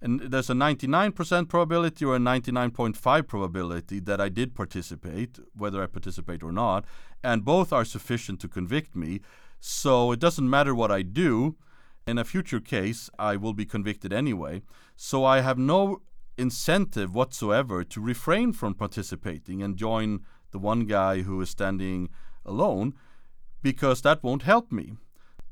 and 0.01 0.19
there's 0.19 0.49
a 0.49 0.53
99% 0.53 1.49
probability 1.49 2.05
or 2.05 2.15
a 2.15 2.19
99.5 2.19 3.27
probability 3.27 3.99
that 4.01 4.21
I 4.21 4.29
did 4.29 4.53
participate, 4.53 5.39
whether 5.55 5.81
I 5.81 5.87
participate 5.87 6.43
or 6.43 6.51
not, 6.51 6.85
and 7.23 7.43
both 7.43 7.73
are 7.73 7.85
sufficient 7.85 8.39
to 8.41 8.47
convict 8.47 8.95
me. 8.95 9.21
So 9.59 10.11
it 10.11 10.19
doesn't 10.19 10.49
matter 10.49 10.75
what 10.75 10.91
I 10.91 11.01
do. 11.01 11.55
In 12.05 12.17
a 12.17 12.23
future 12.23 12.59
case, 12.59 13.09
I 13.17 13.37
will 13.37 13.53
be 13.53 13.65
convicted 13.65 14.13
anyway. 14.13 14.61
So 14.95 15.25
I 15.25 15.41
have 15.41 15.57
no 15.57 16.01
incentive 16.37 17.15
whatsoever 17.15 17.83
to 17.83 17.99
refrain 17.99 18.53
from 18.53 18.75
participating 18.75 19.63
and 19.63 19.75
join 19.75 20.19
the 20.51 20.59
one 20.59 20.85
guy 20.85 21.23
who 21.23 21.41
is 21.41 21.49
standing 21.49 22.09
alone 22.45 22.93
because 23.63 24.03
that 24.03 24.23
won't 24.23 24.43
help 24.43 24.71
me. 24.71 24.93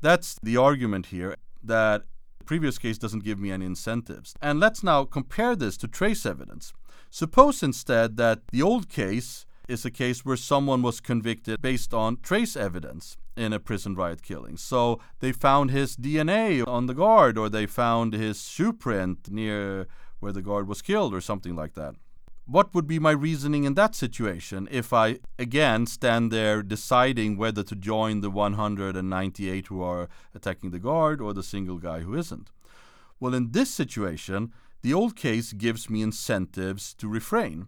That's 0.00 0.36
the 0.40 0.56
argument 0.56 1.06
here 1.06 1.36
that 1.62 2.04
previous 2.46 2.78
case 2.78 2.98
doesn't 2.98 3.24
give 3.24 3.38
me 3.38 3.50
any 3.50 3.66
incentives. 3.66 4.34
And 4.40 4.60
let's 4.60 4.82
now 4.82 5.04
compare 5.04 5.56
this 5.56 5.76
to 5.78 5.88
trace 5.88 6.24
evidence. 6.24 6.72
Suppose 7.10 7.62
instead 7.62 8.16
that 8.16 8.40
the 8.52 8.62
old 8.62 8.88
case 8.88 9.46
is 9.68 9.84
a 9.84 9.90
case 9.90 10.24
where 10.24 10.36
someone 10.36 10.82
was 10.82 11.00
convicted 11.00 11.60
based 11.60 11.92
on 11.92 12.18
trace 12.22 12.56
evidence 12.56 13.16
in 13.36 13.52
a 13.52 13.60
prison 13.60 13.94
riot 13.94 14.22
killing. 14.22 14.56
So 14.56 15.00
they 15.20 15.32
found 15.32 15.70
his 15.70 15.96
DNA 15.96 16.66
on 16.66 16.86
the 16.86 16.94
guard, 16.94 17.36
or 17.36 17.48
they 17.48 17.66
found 17.66 18.14
his 18.14 18.48
shoe 18.48 18.72
print 18.72 19.30
near 19.30 19.88
where 20.20 20.32
the 20.32 20.42
guard 20.42 20.68
was 20.68 20.82
killed, 20.82 21.12
or 21.12 21.20
something 21.20 21.54
like 21.54 21.74
that 21.74 21.96
what 22.46 22.72
would 22.72 22.86
be 22.86 22.98
my 22.98 23.10
reasoning 23.10 23.64
in 23.64 23.74
that 23.74 23.94
situation 23.94 24.68
if 24.70 24.92
I 24.92 25.18
again 25.38 25.86
stand 25.86 26.30
there 26.30 26.62
deciding 26.62 27.36
whether 27.36 27.64
to 27.64 27.74
join 27.74 28.20
the 28.20 28.30
198 28.30 29.66
who 29.66 29.82
are 29.82 30.08
attacking 30.34 30.70
the 30.70 30.78
guard 30.78 31.20
or 31.20 31.34
the 31.34 31.42
single 31.42 31.78
guy 31.78 32.00
who 32.00 32.16
isn't? 32.16 32.50
Well, 33.18 33.34
in 33.34 33.50
this 33.50 33.70
situation, 33.70 34.52
the 34.82 34.94
old 34.94 35.16
case 35.16 35.52
gives 35.52 35.90
me 35.90 36.02
incentives 36.02 36.94
to 36.94 37.08
refrain. 37.08 37.66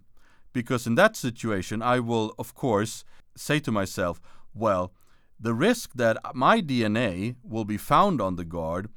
Because 0.53 0.87
in 0.87 0.95
that 0.95 1.17
situation, 1.17 1.83
I 1.83 1.99
will, 2.01 2.35
of 2.39 2.55
course, 2.55 3.05
say 3.37 3.59
to 3.61 3.73
myself, 3.73 4.21
well, 4.55 4.93
the 5.41 5.55
risk 5.55 5.93
that 5.95 6.19
my 6.35 6.61
DNA 6.61 7.37
will 7.43 7.65
be 7.65 7.77
found 7.77 8.21
on 8.21 8.37
the 8.37 8.45
guard 8.45 8.89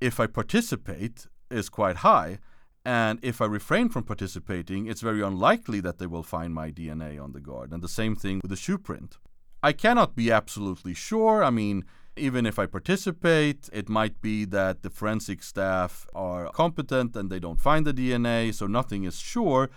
if 0.00 0.18
I 0.18 0.26
participate 0.26 1.26
is 1.50 1.68
quite 1.68 1.96
high 1.96 2.38
and 2.86 3.18
if 3.20 3.40
I 3.40 3.46
refrain 3.46 3.88
from 3.88 4.04
participating, 4.04 4.86
it's 4.86 5.00
very 5.00 5.20
unlikely 5.20 5.80
that 5.80 5.98
they 5.98 6.06
will 6.06 6.22
find 6.22 6.54
my 6.54 6.70
DNA 6.70 7.20
on 7.20 7.32
the 7.32 7.40
guard. 7.40 7.72
And 7.72 7.82
the 7.82 7.88
same 7.88 8.14
thing 8.14 8.38
with 8.40 8.50
the 8.50 8.56
shoe 8.56 8.78
print. 8.78 9.18
I 9.60 9.72
cannot 9.72 10.14
be 10.14 10.30
absolutely 10.30 10.94
sure. 10.94 11.42
I 11.42 11.50
mean, 11.50 11.84
even 12.16 12.46
if 12.46 12.60
I 12.60 12.66
participate, 12.66 13.68
it 13.72 13.88
might 13.88 14.22
be 14.22 14.44
that 14.44 14.84
the 14.84 14.90
forensic 14.90 15.42
staff 15.42 16.06
are 16.14 16.48
competent 16.50 17.16
and 17.16 17.28
they 17.28 17.40
don't 17.40 17.58
find 17.58 17.84
the 17.84 17.92
DNA, 17.92 18.54
so 18.54 18.68
nothing 18.68 19.02
is 19.02 19.18
sure. 19.18 19.68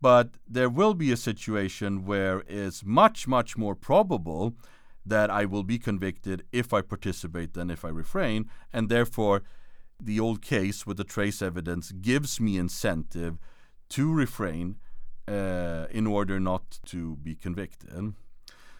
But 0.00 0.30
there 0.48 0.68
will 0.68 0.94
be 0.94 1.12
a 1.12 1.16
situation 1.16 2.04
where 2.04 2.42
it's 2.48 2.84
much, 2.84 3.28
much 3.28 3.56
more 3.56 3.76
probable 3.76 4.56
that 5.06 5.30
I 5.30 5.44
will 5.44 5.62
be 5.62 5.78
convicted 5.78 6.42
if 6.50 6.74
I 6.74 6.80
participate 6.82 7.54
than 7.54 7.70
if 7.70 7.84
I 7.84 7.90
refrain, 7.90 8.50
and 8.72 8.88
therefore 8.88 9.44
the 10.00 10.20
old 10.20 10.42
case 10.42 10.86
with 10.86 10.96
the 10.96 11.04
trace 11.04 11.40
evidence 11.42 11.92
gives 11.92 12.40
me 12.40 12.56
incentive 12.58 13.38
to 13.88 14.12
refrain 14.12 14.76
uh, 15.28 15.86
in 15.90 16.06
order 16.06 16.38
not 16.38 16.78
to 16.86 17.16
be 17.16 17.34
convicted. 17.34 18.14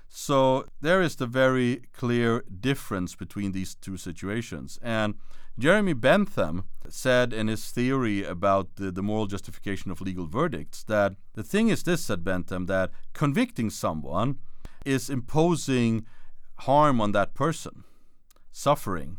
So 0.09 0.67
there 0.81 1.03
is 1.03 1.17
the 1.17 1.27
very 1.27 1.83
clear 1.93 2.45
difference 2.61 3.15
between 3.15 3.53
these 3.53 3.75
two 3.75 3.97
situations. 3.97 4.79
And 4.83 5.15
Jeremy 5.59 5.95
Bentham 5.95 6.65
said 6.89 7.33
in 7.33 7.49
his 7.49 7.71
theory 7.71 8.25
about 8.25 8.77
the, 8.77 8.91
the 8.91 9.03
moral 9.03 9.27
justification 9.27 9.91
of 9.91 10.01
legal 10.01 10.27
verdicts 10.27 10.85
that 10.85 11.15
the 11.35 11.43
thing 11.43 11.69
is 11.69 11.83
this, 11.83 12.05
said 12.05 12.23
Bentham, 12.23 12.67
that 12.67 12.91
convicting 13.15 13.71
someone 13.71 14.39
is 14.85 15.11
imposing 15.11 16.07
harm 16.61 17.01
on 17.01 17.13
that 17.13 17.35
person, 17.35 17.85
suffering. 18.53 19.19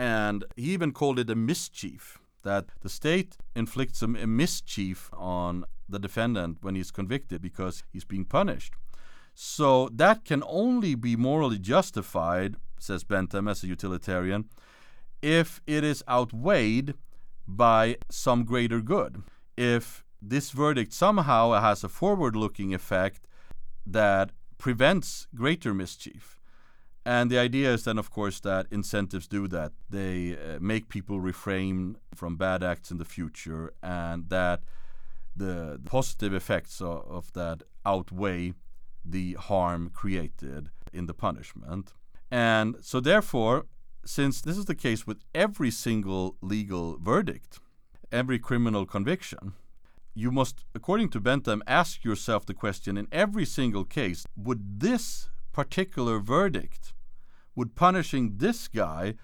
And 0.00 0.46
he 0.56 0.72
even 0.72 0.92
called 0.92 1.18
it 1.18 1.28
a 1.28 1.34
mischief, 1.34 2.18
that 2.42 2.70
the 2.80 2.88
state 2.88 3.36
inflicts 3.54 4.00
a, 4.00 4.08
mischief 4.08 5.10
on 5.12 5.66
the 5.90 5.98
defendant 5.98 6.56
when 6.62 6.74
he's 6.74 6.90
convicted 6.90 7.42
because 7.42 7.82
he's 7.92 8.06
being 8.06 8.24
punished. 8.24 8.72
So 9.34 9.90
that 9.92 10.24
can 10.24 10.42
only 10.46 10.94
be 10.94 11.16
morally 11.16 11.58
justified, 11.58 12.56
says 12.78 13.04
Bentham 13.04 13.46
as 13.46 13.62
a 13.62 13.66
utilitarian, 13.66 14.46
if 15.20 15.60
it 15.66 15.84
is 15.84 16.02
outweighed 16.08 16.94
by 17.46 17.98
some 18.08 18.44
greater 18.44 18.80
good. 18.80 19.22
If 19.58 20.02
this 20.22 20.48
verdict 20.50 20.94
somehow 20.94 21.60
has 21.60 21.84
a 21.84 21.90
forward 21.90 22.36
looking 22.36 22.72
effect 22.72 23.28
that 23.86 24.30
prevents 24.56 25.26
greater 25.34 25.74
mischief. 25.74 26.39
And 27.10 27.28
the 27.28 27.40
idea 27.40 27.74
is 27.74 27.82
then, 27.82 27.98
of 27.98 28.08
course, 28.08 28.38
that 28.38 28.68
incentives 28.70 29.26
do 29.26 29.48
that. 29.48 29.72
They 29.98 30.36
uh, 30.36 30.60
make 30.60 30.88
people 30.88 31.18
refrain 31.18 31.96
from 32.14 32.36
bad 32.36 32.62
acts 32.62 32.92
in 32.92 32.98
the 32.98 33.04
future, 33.04 33.72
and 33.82 34.28
that 34.28 34.60
the, 35.34 35.80
positive 35.84 36.32
effects 36.32 36.80
of, 36.80 37.04
of 37.08 37.32
that 37.32 37.64
outweigh 37.84 38.54
the 39.04 39.32
harm 39.32 39.90
created 39.92 40.70
in 40.92 41.06
the 41.06 41.12
punishment. 41.26 41.94
And 42.30 42.76
so, 42.80 43.00
therefore, 43.00 43.66
since 44.04 44.40
this 44.40 44.56
is 44.56 44.66
the 44.66 44.76
case 44.76 45.04
with 45.04 45.18
every 45.34 45.72
single 45.72 46.36
legal 46.40 46.96
verdict, 46.96 47.58
every 48.12 48.38
criminal 48.38 48.86
conviction, 48.86 49.54
you 50.14 50.30
must, 50.30 50.64
according 50.76 51.08
to 51.08 51.18
Bentham, 51.18 51.60
ask 51.66 52.04
yourself 52.04 52.46
the 52.46 52.54
question 52.54 52.96
in 52.96 53.08
every 53.10 53.46
single 53.46 53.84
case 53.84 54.24
would 54.36 54.78
this 54.78 55.28
particular 55.52 56.20
verdict, 56.20 56.92
would 57.54 57.74
punishing 57.74 58.36
this 58.36 58.68
guy 58.68 59.14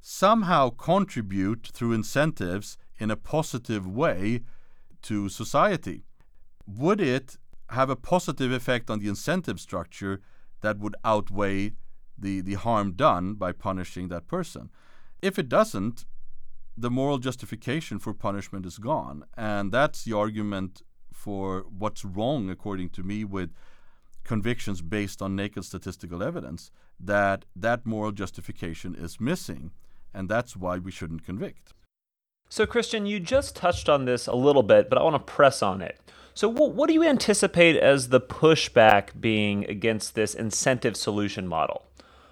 somehow 0.00 0.70
contribute 0.70 1.68
through 1.72 1.92
incentives 1.92 2.78
in 2.98 3.10
a 3.10 3.16
positive 3.16 3.86
way 3.86 4.42
to 5.02 5.28
society? 5.28 6.04
Would 6.66 7.00
it 7.00 7.36
have 7.70 7.90
a 7.90 7.96
positive 7.96 8.52
effect 8.52 8.90
on 8.90 8.98
the 8.98 9.08
incentive 9.08 9.60
structure 9.60 10.20
that 10.60 10.78
would 10.78 10.96
outweigh 11.04 11.72
the, 12.16 12.40
the 12.40 12.54
harm 12.54 12.92
done 12.92 13.34
by 13.34 13.52
punishing 13.52 14.08
that 14.08 14.26
person? 14.26 14.70
If 15.20 15.38
it 15.38 15.48
doesn't, 15.48 16.06
the 16.76 16.90
moral 16.90 17.18
justification 17.18 17.98
for 17.98 18.14
punishment 18.14 18.64
is 18.64 18.78
gone. 18.78 19.24
And 19.36 19.72
that's 19.72 20.04
the 20.04 20.16
argument 20.16 20.82
for 21.12 21.64
what's 21.76 22.04
wrong, 22.04 22.48
according 22.48 22.90
to 22.90 23.02
me, 23.02 23.24
with 23.24 23.50
convictions 24.24 24.80
based 24.82 25.20
on 25.20 25.34
naked 25.34 25.64
statistical 25.64 26.22
evidence, 26.22 26.70
that 27.00 27.44
that 27.54 27.86
moral 27.86 28.12
justification 28.12 28.94
is 28.94 29.20
missing. 29.20 29.72
And 30.14 30.28
that's 30.28 30.56
why 30.56 30.78
we 30.78 30.90
shouldn't 30.90 31.24
convict. 31.24 31.74
So, 32.48 32.64
Christian, 32.64 33.04
you 33.04 33.20
just 33.20 33.54
touched 33.54 33.88
on 33.88 34.06
this 34.06 34.26
a 34.26 34.34
little 34.34 34.62
bit, 34.62 34.88
but 34.88 34.98
I 34.98 35.02
want 35.02 35.14
to 35.14 35.32
press 35.32 35.62
on 35.62 35.82
it. 35.82 36.00
So, 36.34 36.48
what, 36.48 36.72
what 36.72 36.88
do 36.88 36.94
you 36.94 37.04
anticipate 37.04 37.76
as 37.76 38.08
the 38.08 38.20
pushback 38.20 39.20
being 39.20 39.64
against 39.68 40.14
this 40.14 40.34
incentive 40.34 40.96
solution 40.96 41.46
model? 41.46 41.84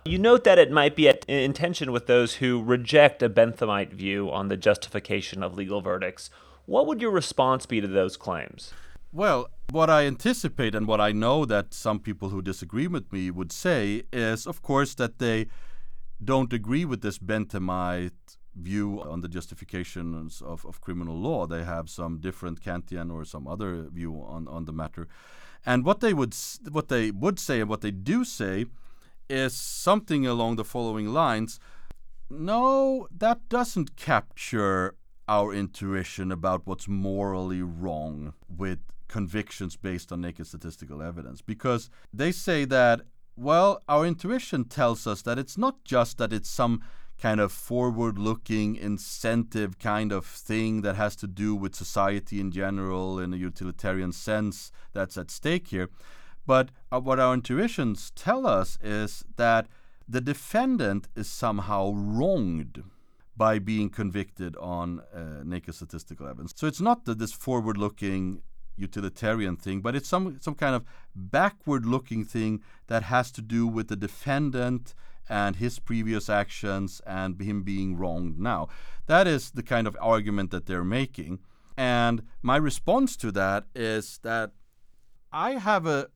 You 0.07 0.19
note 0.19 0.45
that 0.45 0.59
it 0.59 0.71
might 0.71 0.97
be 0.97 1.13
in 1.27 1.53
tension 1.53 1.91
with 1.93 2.07
those 2.07 2.35
who 2.35 2.63
reject 2.63 3.23
a 3.23 3.29
Benthamite 3.29 3.93
view 3.93 4.31
on 4.31 4.49
the 4.49 4.57
justification 4.57 5.43
of 5.43 5.57
legal 5.57 5.81
verdicts. 5.81 6.31
What 6.65 6.87
would 6.87 7.01
your 7.01 7.11
response 7.11 7.67
be 7.67 7.81
to 7.81 7.89
those 7.89 8.17
claims? 8.17 8.73
Well, 9.13 9.49
what 9.71 9.89
I 9.89 10.07
anticipate 10.07 10.75
and 10.75 10.87
what 10.87 11.01
I 11.01 11.13
know 11.13 11.45
that 11.45 11.73
some 11.73 12.01
people 12.01 12.29
who 12.29 12.43
disagree 12.43 12.87
with 12.87 13.13
me 13.13 13.31
would 13.31 13.53
say 13.53 14.03
is, 14.13 14.47
of 14.47 14.63
course, 14.63 14.95
that 14.95 15.19
they 15.19 15.47
don't 16.23 16.53
agree 16.53 16.85
with 16.85 17.03
this 17.03 17.19
Benthamite 17.19 18.37
view 18.55 19.03
on 19.03 19.21
the 19.21 19.29
justifications 19.29 20.41
of, 20.41 20.65
of 20.65 20.81
criminal 20.81 21.17
law. 21.17 21.47
They 21.47 21.65
have 21.65 21.91
some 21.91 22.19
different 22.19 22.63
Kantian 22.63 23.13
or 23.13 23.25
some 23.25 23.47
other 23.47 23.89
view 23.91 24.25
on, 24.27 24.49
on 24.49 24.65
the 24.65 24.73
matter. 24.73 25.09
And 25.65 25.85
what 25.85 26.01
they 26.01 26.15
would 26.15 26.35
what 26.71 26.89
they 26.89 27.11
would 27.11 27.39
say 27.39 27.61
and 27.61 27.69
what 27.69 27.81
they 27.81 27.91
do 27.91 28.25
say 28.25 28.67
is 29.29 29.55
something 29.55 30.27
along 30.27 30.57
the 30.57 30.65
following 30.65 31.09
lines 31.09 31.59
No, 32.31 33.09
that 33.11 33.49
doesn't 33.49 33.97
capture 33.97 34.95
our 35.29 35.53
intuition 35.53 36.31
about 36.31 36.63
what's 36.67 36.87
morally 36.87 37.63
wrong 37.63 38.33
with 38.49 38.79
convictions 39.09 39.77
based 39.77 40.13
on 40.13 40.21
naked 40.21 40.47
statistical 40.47 41.03
evidence. 41.03 41.43
Because 41.43 41.91
they 42.13 42.33
say 42.33 42.65
that, 42.67 43.03
well, 43.37 43.81
our 43.89 44.07
intuition 44.07 44.65
tells 44.65 45.07
us 45.07 45.23
that 45.23 45.39
it's 45.39 45.59
not 45.59 45.85
just 45.85 46.19
that 46.19 46.33
it's 46.33 46.49
some 46.49 46.83
kind 47.19 47.41
of 47.41 47.51
forward 47.51 48.19
looking 48.19 48.77
incentive 48.77 49.79
kind 49.79 50.13
of 50.13 50.27
thing 50.27 50.83
that 50.83 50.97
has 50.97 51.17
to 51.17 51.27
do 51.27 51.55
with 51.55 51.75
society 51.75 52.41
in 52.41 52.51
general 52.51 53.19
in 53.19 53.33
a 53.33 53.39
utilitarian 53.39 54.13
sense 54.13 54.71
that's 54.93 55.17
at 55.17 55.31
stake 55.31 55.69
here 55.69 55.89
but 56.47 56.71
uh, 56.93 57.01
what 57.01 57.19
our 57.19 57.35
intuitions 57.35 58.13
tell 58.13 58.47
us 58.47 58.79
is 58.83 59.25
that 59.37 59.67
the 60.09 60.21
defendant 60.21 61.09
is 61.17 61.29
somehow 61.29 61.93
wronged 61.93 62.85
by 63.37 63.59
being 63.59 63.91
convicted 63.91 64.57
on 64.57 65.03
uh, 65.13 65.43
naked 65.45 65.75
statistical 65.75 66.27
evidence. 66.27 66.55
So 66.57 66.67
it's 66.67 66.81
not 66.81 67.05
that 67.05 67.19
this 67.19 67.33
forward-looking 67.33 68.41
utilitarian 68.77 69.57
thing, 69.57 69.81
but 69.81 69.97
it's 69.97 70.09
some 70.09 70.39
some 70.41 70.55
kind 70.55 70.75
of 70.75 70.85
backward-looking 71.15 72.25
thing 72.25 72.63
that 72.87 73.05
has 73.05 73.31
to 73.33 73.43
do 73.43 73.67
with 73.67 73.89
the 73.89 73.97
defendant 73.97 74.95
and 75.29 75.57
his 75.57 75.79
previous 75.79 76.29
actions 76.29 77.01
and 77.07 77.41
him 77.41 77.63
being 77.63 77.97
wronged 77.97 78.39
now. 78.39 78.69
That 79.07 79.27
is 79.27 79.51
the 79.51 79.63
kind 79.63 79.87
of 79.87 79.97
argument 80.01 80.51
that 80.51 80.67
they're 80.67 80.85
making. 80.85 81.41
And 81.77 82.23
my 82.43 82.57
response 82.57 83.17
to 83.19 83.33
that 83.33 83.65
is 83.75 84.19
that 84.23 84.53
I 85.33 85.53
have 85.53 85.87
a 85.87 86.09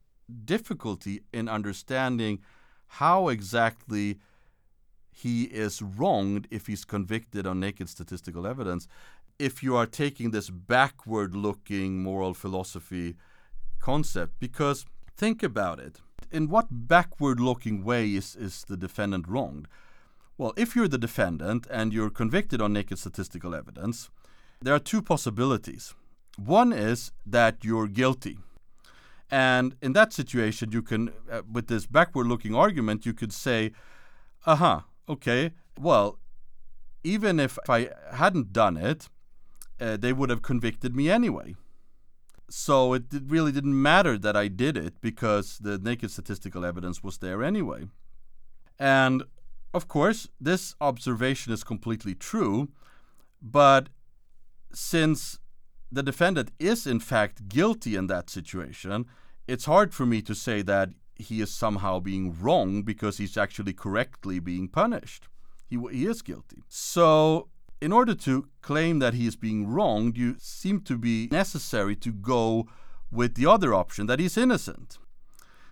difficulty 0.45 1.23
in 1.33 1.49
understanding 1.49 2.41
how 2.87 3.29
exactly 3.29 4.19
he 5.11 5.45
is 5.45 5.83
wronged 5.83 6.47
if 6.51 6.67
he's 6.67 6.85
convicted 6.85 7.47
on 7.47 7.61
naked 7.61 7.89
statistical 7.89 8.47
evidence 8.47 8.87
if 9.41 9.63
you 9.63 9.75
are 9.75 9.87
taking 9.87 10.31
this 10.31 10.51
backward 10.51 11.35
looking 11.35 12.03
moral 12.03 12.35
philosophy 12.35 13.17
concept 13.81 14.35
because 14.39 14.85
think 15.17 15.43
about 15.43 15.81
it. 15.81 16.01
In 16.31 16.49
what 16.49 16.67
backward 16.71 17.41
looking 17.41 17.83
way 17.83 18.11
is, 18.11 18.37
is 18.37 18.65
the 18.69 18.77
defendant 18.77 19.27
wronged? 19.27 19.67
Well 20.39 20.53
if 20.57 20.77
you're 20.77 20.89
the 20.89 20.99
defendant 20.99 21.67
and 21.71 21.93
you're 21.93 22.11
convicted 22.11 22.61
on 22.61 22.73
naked 22.73 22.99
statistical 22.99 23.55
evidence 23.55 24.11
there 24.63 24.75
are 24.75 24.79
two 24.79 25.01
possibilities. 25.01 25.95
One 26.37 26.73
is 26.73 27.13
that 27.27 27.65
you're 27.65 27.87
guilty. 27.87 28.39
And 29.31 29.77
in 29.81 29.93
that 29.95 30.13
situation, 30.13 30.73
you 30.73 30.83
can, 30.83 31.13
uh, 31.31 31.43
with 31.51 31.69
this 31.69 31.87
backward 31.87 32.27
looking 32.27 32.55
argument, 32.55 33.07
you 33.07 33.15
could 33.15 33.33
say, 33.33 33.73
uh 34.45 34.57
huh, 34.57 34.81
okay, 35.09 35.53
well, 35.79 36.19
even 37.05 37.41
if 37.41 37.59
I 37.69 37.91
hadn't 38.13 38.53
done 38.53 38.77
it, 38.77 39.09
uh, 39.81 39.97
they 39.97 40.13
would 40.13 40.31
have 40.31 40.43
convicted 40.43 40.95
me 40.95 41.11
anyway. 41.11 41.55
So 42.49 42.95
it 42.95 43.05
really 43.27 43.53
didn't 43.53 43.81
matter 43.81 44.19
that 44.19 44.37
I 44.37 44.49
did 44.49 44.77
it 44.77 45.01
because 45.01 45.59
the 45.59 45.79
naked 45.79 46.11
statistical 46.11 46.65
evidence 46.65 47.03
was 47.03 47.19
there 47.19 47.43
anyway. 47.43 47.87
And 48.79 49.23
of 49.73 49.87
course, 49.87 50.29
this 50.41 50.75
observation 50.81 51.53
is 51.53 51.63
completely 51.63 52.15
true, 52.15 52.71
but 53.41 53.89
since 54.73 55.39
the 55.93 56.03
defendant 56.03 56.51
is 56.59 56.87
in 56.87 56.99
fact 56.99 57.49
guilty 57.49 57.95
in 57.95 58.09
that 58.09 58.31
situation, 58.31 59.07
it's 59.47 59.67
hard 59.67 59.95
for 59.95 60.07
me 60.07 60.23
to 60.23 60.35
say 60.35 60.63
that 60.63 60.91
he 61.15 61.41
is 61.41 61.53
somehow 61.53 62.01
being 62.01 62.37
wrong 62.41 62.83
because 62.83 63.19
he's 63.19 63.37
actually 63.37 63.75
correctly 63.75 64.41
being 64.41 64.69
punished. 64.69 65.29
He, 65.69 65.79
he 65.93 66.07
is 66.07 66.23
guilty. 66.23 66.63
So, 66.69 67.49
in 67.81 67.93
order 67.93 68.15
to 68.15 68.47
claim 68.61 68.99
that 68.99 69.15
he 69.15 69.27
is 69.27 69.37
being 69.37 69.67
wronged, 69.67 70.17
you 70.17 70.37
seem 70.39 70.81
to 70.83 70.99
be 70.99 71.29
necessary 71.31 71.97
to 71.97 72.13
go 72.13 72.67
with 73.11 73.35
the 73.35 73.47
other 73.47 73.75
option 73.75 74.07
that 74.07 74.21
he's 74.21 74.37
innocent. 74.37 74.99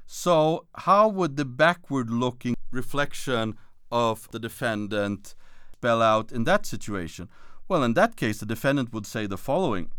So, 0.06 0.66
how 0.74 1.08
would 1.08 1.36
the 1.36 1.44
backward 1.44 2.10
looking 2.10 2.56
reflection 2.70 3.56
of 3.92 4.28
the 4.30 4.38
defendant 4.38 5.34
spell 5.74 6.00
out 6.00 6.32
in 6.32 6.44
that 6.44 6.64
situation? 6.64 7.28
Well, 7.68 7.84
in 7.84 7.92
that 7.94 8.16
case, 8.16 8.40
the 8.40 8.46
defendant 8.46 8.92
would 8.92 9.06
say 9.06 9.26
the 9.26 9.36
following 9.36 9.90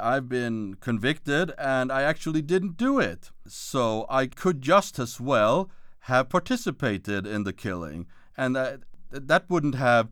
I've 0.00 0.28
been 0.28 0.74
convicted 0.80 1.52
and 1.56 1.92
I 1.92 2.02
actually 2.02 2.42
didn't 2.42 2.76
do 2.76 2.98
it. 2.98 3.30
So 3.46 4.06
I 4.10 4.26
could 4.26 4.60
just 4.60 4.98
as 4.98 5.20
well 5.20 5.70
have 6.00 6.28
participated 6.28 7.26
in 7.26 7.44
the 7.44 7.52
killing. 7.52 8.06
And 8.36 8.56
that, 8.56 8.80
that 9.10 9.48
wouldn't 9.48 9.76
have 9.76 10.08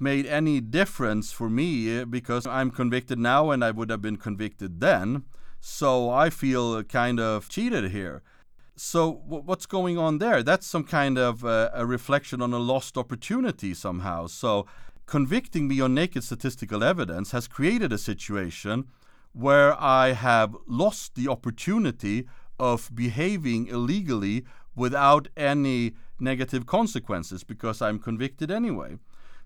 made 0.00 0.26
any 0.26 0.60
difference 0.60 1.32
for 1.32 1.50
me 1.50 2.04
because 2.04 2.46
I'm 2.46 2.70
convicted 2.70 3.18
now 3.18 3.50
and 3.50 3.64
I 3.64 3.70
would 3.70 3.90
have 3.90 4.02
been 4.02 4.16
convicted 4.16 4.80
then. 4.80 5.24
So 5.60 6.10
I 6.10 6.30
feel 6.30 6.82
kind 6.84 7.20
of 7.20 7.48
cheated 7.48 7.90
here. 7.90 8.22
So 8.76 9.20
what's 9.26 9.66
going 9.66 9.98
on 9.98 10.18
there? 10.18 10.42
That's 10.42 10.66
some 10.66 10.84
kind 10.84 11.18
of 11.18 11.44
uh, 11.44 11.70
a 11.74 11.84
reflection 11.84 12.40
on 12.40 12.54
a 12.54 12.58
lost 12.58 12.96
opportunity 12.96 13.74
somehow. 13.74 14.26
So 14.26 14.66
convicting 15.04 15.68
me 15.68 15.80
on 15.80 15.92
naked 15.92 16.24
statistical 16.24 16.82
evidence 16.82 17.32
has 17.32 17.46
created 17.46 17.92
a 17.92 17.98
situation 17.98 18.86
where 19.32 19.80
I 19.80 20.12
have 20.12 20.56
lost 20.66 21.14
the 21.14 21.28
opportunity 21.28 22.26
of 22.58 22.90
behaving 22.94 23.66
illegally 23.66 24.44
without 24.74 25.28
any 25.36 25.92
negative 26.18 26.66
consequences 26.66 27.44
because 27.44 27.82
I'm 27.82 27.98
convicted 27.98 28.50
anyway. 28.50 28.96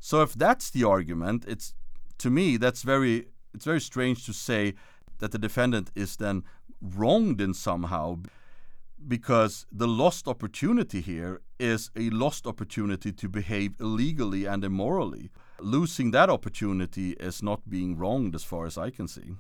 So 0.04 0.20
if 0.20 0.34
that's 0.34 0.68
the 0.68 0.84
argument, 0.84 1.46
it's 1.48 1.72
to 2.18 2.28
me 2.28 2.58
that's 2.58 2.82
very 2.82 3.28
it's 3.54 3.64
very 3.64 3.80
strange 3.80 4.26
to 4.26 4.34
say 4.34 4.74
that 5.18 5.32
the 5.32 5.38
defendant 5.38 5.90
is 5.94 6.16
then 6.16 6.44
wronged 6.82 7.40
in 7.40 7.54
somehow 7.54 8.18
because 9.08 9.64
the 9.72 9.88
lost 9.88 10.28
opportunity 10.28 11.00
here 11.00 11.40
is 11.58 11.90
a 11.96 12.10
lost 12.10 12.46
opportunity 12.46 13.12
to 13.12 13.28
behave 13.30 13.80
illegally 13.80 14.44
and 14.44 14.62
immorally. 14.62 15.30
Losing 15.58 16.10
that 16.10 16.28
opportunity 16.28 17.12
is 17.12 17.42
not 17.42 17.70
being 17.70 17.96
wronged 17.96 18.34
as 18.34 18.44
far 18.44 18.66
as 18.66 18.76
I 18.76 18.90
can 18.90 19.08
see. 19.08 19.36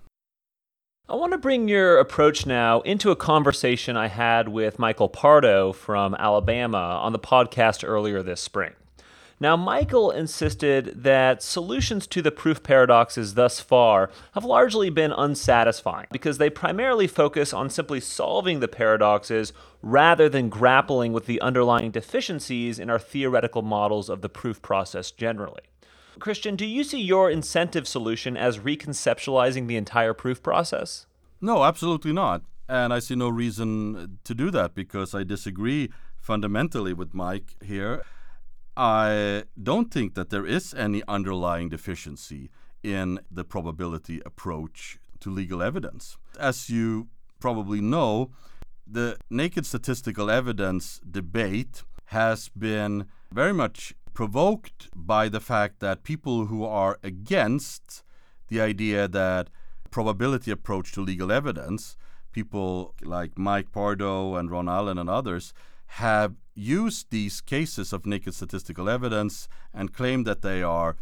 I 1.10 1.14
want 1.16 1.32
to 1.32 1.38
bring 1.38 1.68
your 1.68 1.98
approach 1.98 2.46
now 2.46 2.80
into 2.80 3.10
a 3.10 3.16
conversation 3.16 3.98
I 3.98 4.08
had 4.08 4.48
with 4.48 4.78
Michael 4.78 5.10
Pardo 5.10 5.74
from 5.74 6.14
Alabama 6.14 7.00
on 7.02 7.12
the 7.12 7.18
podcast 7.18 7.86
earlier 7.86 8.22
this 8.22 8.40
spring. 8.40 8.72
Now, 9.44 9.58
Michael 9.58 10.10
insisted 10.10 11.02
that 11.02 11.42
solutions 11.42 12.06
to 12.06 12.22
the 12.22 12.30
proof 12.30 12.62
paradoxes 12.62 13.34
thus 13.34 13.60
far 13.60 14.08
have 14.32 14.42
largely 14.42 14.88
been 14.88 15.12
unsatisfying 15.12 16.06
because 16.10 16.38
they 16.38 16.48
primarily 16.48 17.06
focus 17.06 17.52
on 17.52 17.68
simply 17.68 18.00
solving 18.00 18.60
the 18.60 18.68
paradoxes 18.68 19.52
rather 19.82 20.30
than 20.30 20.48
grappling 20.48 21.12
with 21.12 21.26
the 21.26 21.42
underlying 21.42 21.90
deficiencies 21.90 22.78
in 22.78 22.88
our 22.88 22.98
theoretical 22.98 23.60
models 23.60 24.08
of 24.08 24.22
the 24.22 24.30
proof 24.30 24.62
process 24.62 25.10
generally. 25.10 25.64
Christian, 26.18 26.56
do 26.56 26.64
you 26.64 26.82
see 26.82 27.02
your 27.02 27.30
incentive 27.30 27.86
solution 27.86 28.38
as 28.38 28.60
reconceptualizing 28.60 29.66
the 29.66 29.76
entire 29.76 30.14
proof 30.14 30.42
process? 30.42 31.04
No, 31.42 31.64
absolutely 31.64 32.14
not. 32.14 32.44
And 32.66 32.94
I 32.94 32.98
see 32.98 33.14
no 33.14 33.28
reason 33.28 34.20
to 34.24 34.34
do 34.34 34.50
that 34.52 34.74
because 34.74 35.14
I 35.14 35.22
disagree 35.22 35.90
fundamentally 36.18 36.94
with 36.94 37.12
Mike 37.12 37.56
here. 37.62 38.04
I 38.76 39.44
don't 39.62 39.92
think 39.92 40.14
that 40.14 40.30
there 40.30 40.46
is 40.46 40.74
any 40.74 41.02
underlying 41.06 41.68
deficiency 41.68 42.50
in 42.82 43.20
the 43.30 43.44
probability 43.44 44.20
approach 44.26 44.98
to 45.20 45.30
legal 45.30 45.62
evidence. 45.62 46.16
As 46.38 46.68
you 46.68 47.08
probably 47.40 47.80
know, 47.80 48.30
the 48.86 49.16
naked 49.30 49.64
statistical 49.64 50.30
evidence 50.30 51.00
debate 51.08 51.82
has 52.06 52.48
been 52.50 53.06
very 53.32 53.52
much 53.52 53.94
provoked 54.12 54.88
by 54.94 55.28
the 55.28 55.40
fact 55.40 55.80
that 55.80 56.04
people 56.04 56.46
who 56.46 56.64
are 56.64 56.98
against 57.02 58.02
the 58.48 58.60
idea 58.60 59.08
that 59.08 59.50
probability 59.90 60.50
approach 60.50 60.92
to 60.92 61.00
legal 61.00 61.32
evidence, 61.32 61.96
people 62.32 62.94
like 63.02 63.38
Mike 63.38 63.72
Pardo 63.72 64.34
and 64.34 64.50
Ron 64.50 64.68
Allen 64.68 64.98
and 64.98 65.08
others, 65.08 65.54
have 65.98 66.34
used 66.54 67.10
these 67.10 67.40
cases 67.40 67.92
of 67.92 68.06
naked 68.06 68.34
statistical 68.34 68.88
evidence 68.88 69.48
and 69.72 69.92
claim 69.92 70.24
that 70.24 70.42
they 70.42 70.62
are 70.62 70.96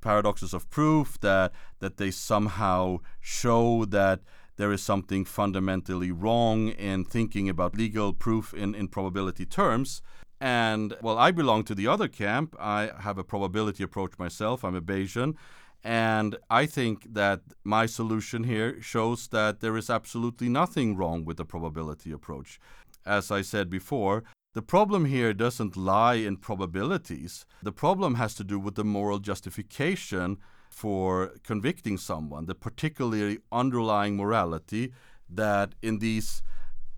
paradoxes 0.00 0.54
of 0.54 0.68
proof, 0.70 1.18
that 1.20 1.52
that 1.80 1.96
they 1.96 2.10
somehow 2.10 2.98
show 3.20 3.84
that 3.86 4.20
there 4.56 4.72
is 4.72 4.82
something 4.82 5.24
fundamentally 5.24 6.10
wrong 6.10 6.68
in 6.68 7.04
thinking 7.04 7.48
about 7.48 7.76
legal 7.76 8.12
proof 8.12 8.54
in, 8.54 8.74
in 8.74 8.88
probability 8.88 9.44
terms. 9.44 10.00
And 10.40 10.96
well, 11.02 11.18
I 11.18 11.30
belong 11.30 11.64
to 11.64 11.74
the 11.74 11.86
other 11.86 12.08
camp. 12.08 12.54
I 12.58 12.90
have 13.00 13.18
a 13.18 13.24
probability 13.24 13.82
approach 13.82 14.12
myself. 14.18 14.64
I'm 14.64 14.76
a 14.76 14.80
Bayesian. 14.80 15.34
And 15.82 16.36
I 16.50 16.66
think 16.66 17.14
that 17.14 17.40
my 17.64 17.86
solution 17.86 18.44
here 18.44 18.80
shows 18.80 19.28
that 19.28 19.60
there 19.60 19.76
is 19.76 19.88
absolutely 19.88 20.48
nothing 20.48 20.96
wrong 20.96 21.24
with 21.24 21.36
the 21.36 21.44
probability 21.44 22.10
approach. 22.12 22.58
As 23.04 23.30
I 23.30 23.42
said 23.42 23.70
before, 23.70 24.24
the 24.56 24.62
problem 24.62 25.04
here 25.04 25.34
doesn't 25.34 25.76
lie 25.76 26.14
in 26.14 26.38
probabilities. 26.38 27.44
The 27.62 27.72
problem 27.72 28.14
has 28.14 28.34
to 28.36 28.42
do 28.42 28.58
with 28.58 28.74
the 28.74 28.84
moral 28.84 29.18
justification 29.18 30.38
for 30.70 31.34
convicting 31.44 31.98
someone, 31.98 32.46
the 32.46 32.54
particularly 32.54 33.40
underlying 33.52 34.16
morality 34.16 34.94
that 35.28 35.74
in 35.82 35.98
these 35.98 36.42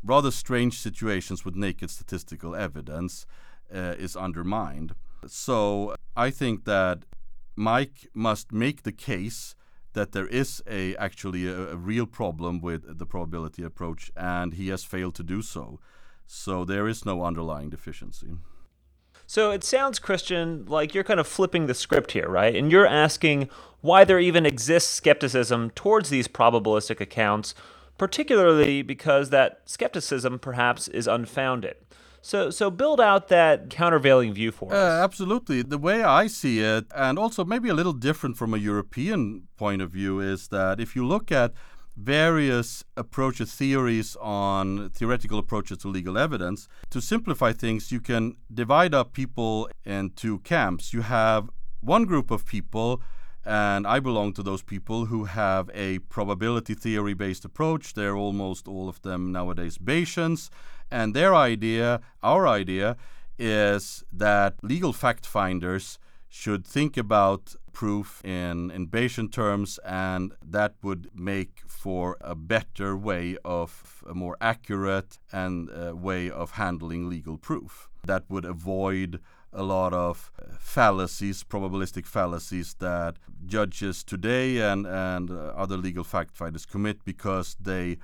rather 0.04 0.30
strange 0.30 0.78
situations 0.78 1.44
with 1.44 1.56
naked 1.56 1.90
statistical 1.90 2.54
evidence 2.54 3.26
uh, 3.74 3.96
is 3.98 4.14
undermined. 4.14 4.94
So 5.26 5.96
I 6.16 6.30
think 6.30 6.64
that 6.64 7.00
Mike 7.56 8.06
must 8.14 8.52
make 8.52 8.84
the 8.84 8.92
case 8.92 9.56
that 9.94 10.12
there 10.12 10.28
is 10.28 10.62
a 10.70 10.94
actually 10.94 11.48
a, 11.48 11.72
a, 11.72 11.76
real 11.76 12.06
problem 12.06 12.60
with 12.60 12.98
the 13.00 13.06
probability 13.06 13.64
approach, 13.64 14.12
and 14.16 14.54
he 14.54 14.68
has 14.68 14.84
failed 14.84 15.16
to 15.16 15.24
do 15.24 15.42
so. 15.42 15.80
So 16.28 16.64
there 16.64 16.86
is 16.86 17.04
no 17.04 17.24
underlying 17.24 17.70
deficiency. 17.70 18.28
So 19.26 19.50
it 19.50 19.64
sounds, 19.64 19.98
Christian, 19.98 20.64
like 20.66 20.94
you're 20.94 21.02
kind 21.04 21.18
of 21.18 21.26
flipping 21.26 21.66
the 21.66 21.74
script 21.74 22.12
here, 22.12 22.28
right? 22.28 22.54
And 22.54 22.70
you're 22.70 22.86
asking 22.86 23.48
why 23.80 24.04
there 24.04 24.20
even 24.20 24.46
exists 24.46 24.94
skepticism 24.94 25.70
towards 25.70 26.08
these 26.08 26.28
probabilistic 26.28 27.00
accounts 27.00 27.54
particularly 27.98 28.80
because 28.80 29.30
that 29.30 29.60
skepticism 29.66 30.38
perhaps 30.38 30.88
is 30.88 31.06
unfounded. 31.06 31.74
So, 32.22 32.50
so 32.50 32.70
build 32.70 33.00
out 33.00 33.28
that 33.28 33.70
countervailing 33.70 34.32
view 34.32 34.50
for 34.50 34.72
uh, 34.72 34.76
us. 34.76 35.04
Absolutely. 35.04 35.62
The 35.62 35.78
way 35.78 36.02
I 36.02 36.26
see 36.26 36.60
it, 36.60 36.86
and 36.94 37.18
also 37.18 37.44
maybe 37.44 37.68
a 37.68 37.74
little 37.74 37.92
different 37.92 38.36
from 38.36 38.54
a 38.54 38.58
European 38.58 39.48
point 39.56 39.82
of 39.82 39.90
view, 39.90 40.20
is 40.20 40.48
that 40.48 40.80
if 40.80 40.96
you 40.96 41.06
look 41.06 41.30
at 41.30 41.52
various 41.98 42.84
approaches, 42.96 43.52
theories 43.52 44.16
on 44.20 44.88
theoretical 44.90 45.38
approaches 45.38 45.78
to 45.78 45.88
legal 45.88 46.16
evidence, 46.16 46.68
to 46.90 47.00
simplify 47.00 47.52
things, 47.52 47.90
you 47.90 48.00
can 48.00 48.36
divide 48.52 48.94
up 48.94 49.12
people 49.12 49.68
into 49.84 50.38
camps. 50.40 50.92
You 50.92 51.02
have 51.02 51.50
one 51.80 52.04
group 52.04 52.30
of 52.30 52.46
people 52.46 53.02
and 53.44 53.86
I 53.86 53.98
belong 53.98 54.34
to 54.34 54.42
those 54.42 54.62
people 54.62 55.06
who 55.06 55.24
have 55.24 55.70
a 55.72 56.00
probability 56.00 56.74
theory 56.74 57.14
based 57.14 57.44
approach. 57.44 57.94
They're 57.94 58.16
almost 58.16 58.68
all 58.68 58.88
of 58.88 59.00
them 59.02 59.32
nowadays 59.32 59.78
Bayesians. 59.78 60.50
And 60.90 61.14
their 61.14 61.34
idea, 61.34 62.00
our 62.22 62.46
idea, 62.46 62.96
is 63.38 64.04
that 64.12 64.54
legal 64.62 64.92
fact 64.92 65.24
finders 65.26 65.98
should 66.28 66.66
think 66.66 66.96
about 66.96 67.54
proof 67.72 68.24
in, 68.24 68.70
in 68.70 68.88
Bayesian 68.88 69.30
terms, 69.30 69.78
and 69.84 70.32
that 70.44 70.74
would 70.82 71.10
make 71.14 71.62
for 71.66 72.16
a 72.20 72.34
better 72.34 72.96
way 72.96 73.36
of 73.44 74.02
a 74.08 74.14
more 74.14 74.36
accurate 74.40 75.18
and 75.32 75.70
uh, 75.70 75.94
way 75.96 76.30
of 76.30 76.52
handling 76.52 77.08
legal 77.08 77.38
proof. 77.38 77.88
That 78.04 78.24
would 78.28 78.44
avoid 78.44 79.20
a 79.52 79.62
lot 79.62 79.94
of 79.94 80.30
uh, 80.38 80.56
fallacies, 80.58 81.42
probabilistic 81.42 82.06
fallacies 82.06 82.74
that 82.80 83.16
judges 83.46 84.04
today 84.04 84.58
and, 84.58 84.86
and 84.86 85.30
uh, 85.30 85.52
other 85.56 85.76
legal 85.76 86.04
fact 86.04 86.36
finders 86.36 86.66
commit 86.66 87.04
because 87.04 87.56
they 87.60 87.96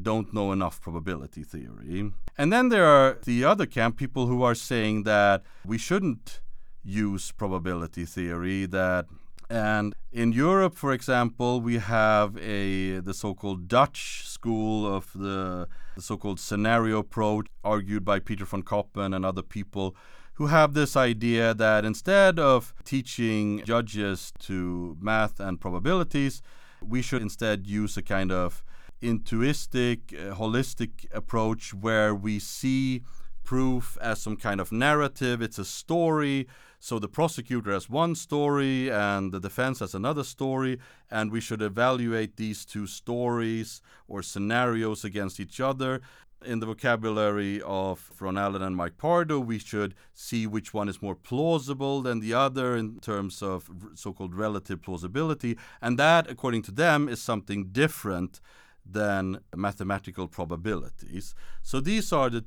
don't 0.00 0.32
know 0.32 0.52
enough 0.52 0.80
probability 0.80 1.42
theory. 1.42 2.12
And 2.36 2.52
then 2.52 2.68
there 2.68 2.86
are 2.86 3.18
the 3.24 3.44
other 3.44 3.66
camp, 3.66 3.96
people 3.96 4.26
who 4.26 4.42
are 4.42 4.54
saying 4.54 5.04
that 5.04 5.42
we 5.64 5.78
shouldn't 5.78 6.40
use 6.84 7.32
probability 7.32 8.04
theory, 8.04 8.66
that 8.66 9.06
and 9.50 9.94
in 10.10 10.32
Europe, 10.32 10.74
for 10.74 10.92
example, 10.92 11.60
we 11.60 11.78
have 11.78 12.36
a 12.38 13.00
the 13.00 13.14
so-called 13.14 13.68
Dutch 13.68 14.22
school 14.26 14.86
of 14.86 15.12
the, 15.12 15.68
the 15.96 16.02
so-called 16.02 16.40
scenario 16.40 16.98
approach, 16.98 17.46
argued 17.62 18.04
by 18.04 18.20
Peter 18.20 18.44
van 18.44 18.62
Koppen 18.62 19.14
and 19.14 19.24
other 19.24 19.42
people, 19.42 19.94
who 20.34 20.46
have 20.46 20.74
this 20.74 20.96
idea 20.96 21.54
that 21.54 21.84
instead 21.84 22.38
of 22.38 22.74
teaching 22.84 23.62
judges 23.64 24.32
to 24.40 24.96
math 25.00 25.40
and 25.40 25.60
probabilities, 25.60 26.42
we 26.82 27.02
should 27.02 27.22
instead 27.22 27.66
use 27.66 27.96
a 27.96 28.02
kind 28.02 28.32
of 28.32 28.64
intuistic, 29.02 30.12
uh, 30.12 30.34
holistic 30.34 31.06
approach 31.12 31.74
where 31.74 32.14
we 32.14 32.38
see 32.38 33.02
proof 33.44 33.98
as 34.00 34.20
some 34.20 34.36
kind 34.36 34.60
of 34.60 34.72
narrative. 34.72 35.42
It's 35.42 35.58
a 35.58 35.64
story. 35.64 36.48
So 36.84 36.98
the 36.98 37.08
prosecutor 37.08 37.72
has 37.72 37.88
one 37.88 38.14
story 38.14 38.90
and 38.90 39.32
the 39.32 39.40
defense 39.40 39.78
has 39.78 39.94
another 39.94 40.22
story, 40.22 40.78
and 41.10 41.32
we 41.32 41.40
should 41.40 41.62
evaluate 41.62 42.36
these 42.36 42.66
two 42.66 42.86
stories 42.86 43.80
or 44.06 44.22
scenarios 44.22 45.02
against 45.02 45.40
each 45.40 45.60
other 45.60 46.02
in 46.44 46.60
the 46.60 46.66
vocabulary 46.66 47.62
of 47.64 48.12
Ron 48.20 48.36
Allen 48.36 48.60
and 48.60 48.76
Mike 48.76 48.98
Pardo, 48.98 49.40
we 49.40 49.58
should 49.58 49.94
see 50.12 50.46
which 50.46 50.74
one 50.74 50.90
is 50.90 51.00
more 51.00 51.14
plausible 51.14 52.02
than 52.02 52.20
the 52.20 52.34
other 52.34 52.76
in 52.76 53.00
terms 53.00 53.42
of 53.42 53.70
so 53.94 54.12
called 54.12 54.34
relative 54.34 54.82
plausibility. 54.82 55.56
And 55.80 55.98
that, 55.98 56.30
according 56.30 56.64
to 56.64 56.70
them, 56.70 57.08
is 57.08 57.22
something 57.22 57.68
different 57.72 58.42
than 58.84 59.40
mathematical 59.56 60.28
probabilities. 60.28 61.34
So 61.62 61.80
these 61.80 62.12
are 62.12 62.28
the 62.28 62.44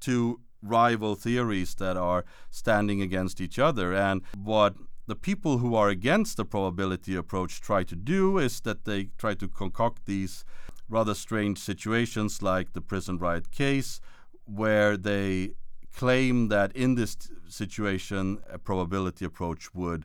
two 0.00 0.40
rival 0.62 1.14
theories 1.14 1.74
that 1.76 1.96
are 1.96 2.24
standing 2.50 3.00
against 3.02 3.40
each 3.40 3.58
other. 3.58 3.94
And 3.94 4.22
what 4.36 4.74
the 5.06 5.16
people 5.16 5.58
who 5.58 5.74
are 5.74 5.88
against 5.88 6.36
the 6.36 6.44
probability 6.44 7.14
approach 7.14 7.60
try 7.60 7.84
to 7.84 7.96
do 7.96 8.38
is 8.38 8.60
that 8.60 8.84
they 8.84 9.10
try 9.18 9.34
to 9.34 9.48
concoct 9.48 10.06
these 10.06 10.44
rather 10.88 11.14
strange 11.14 11.58
situations 11.58 12.42
like 12.42 12.72
the 12.72 12.80
prison 12.80 13.18
riot 13.18 13.50
case, 13.50 14.00
where 14.44 14.96
they 14.96 15.52
claim 15.92 16.48
that 16.48 16.74
in 16.76 16.94
this 16.94 17.16
situation 17.48 18.38
a 18.50 18.58
probability 18.58 19.24
approach 19.24 19.74
would 19.74 20.04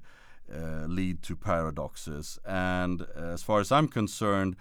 uh, 0.54 0.86
lead 0.88 1.22
to 1.24 1.36
paradoxes. 1.36 2.40
And 2.46 3.06
as 3.16 3.44
far 3.44 3.60
as 3.60 3.72
I'm 3.72 3.88
concerned, 3.88 4.56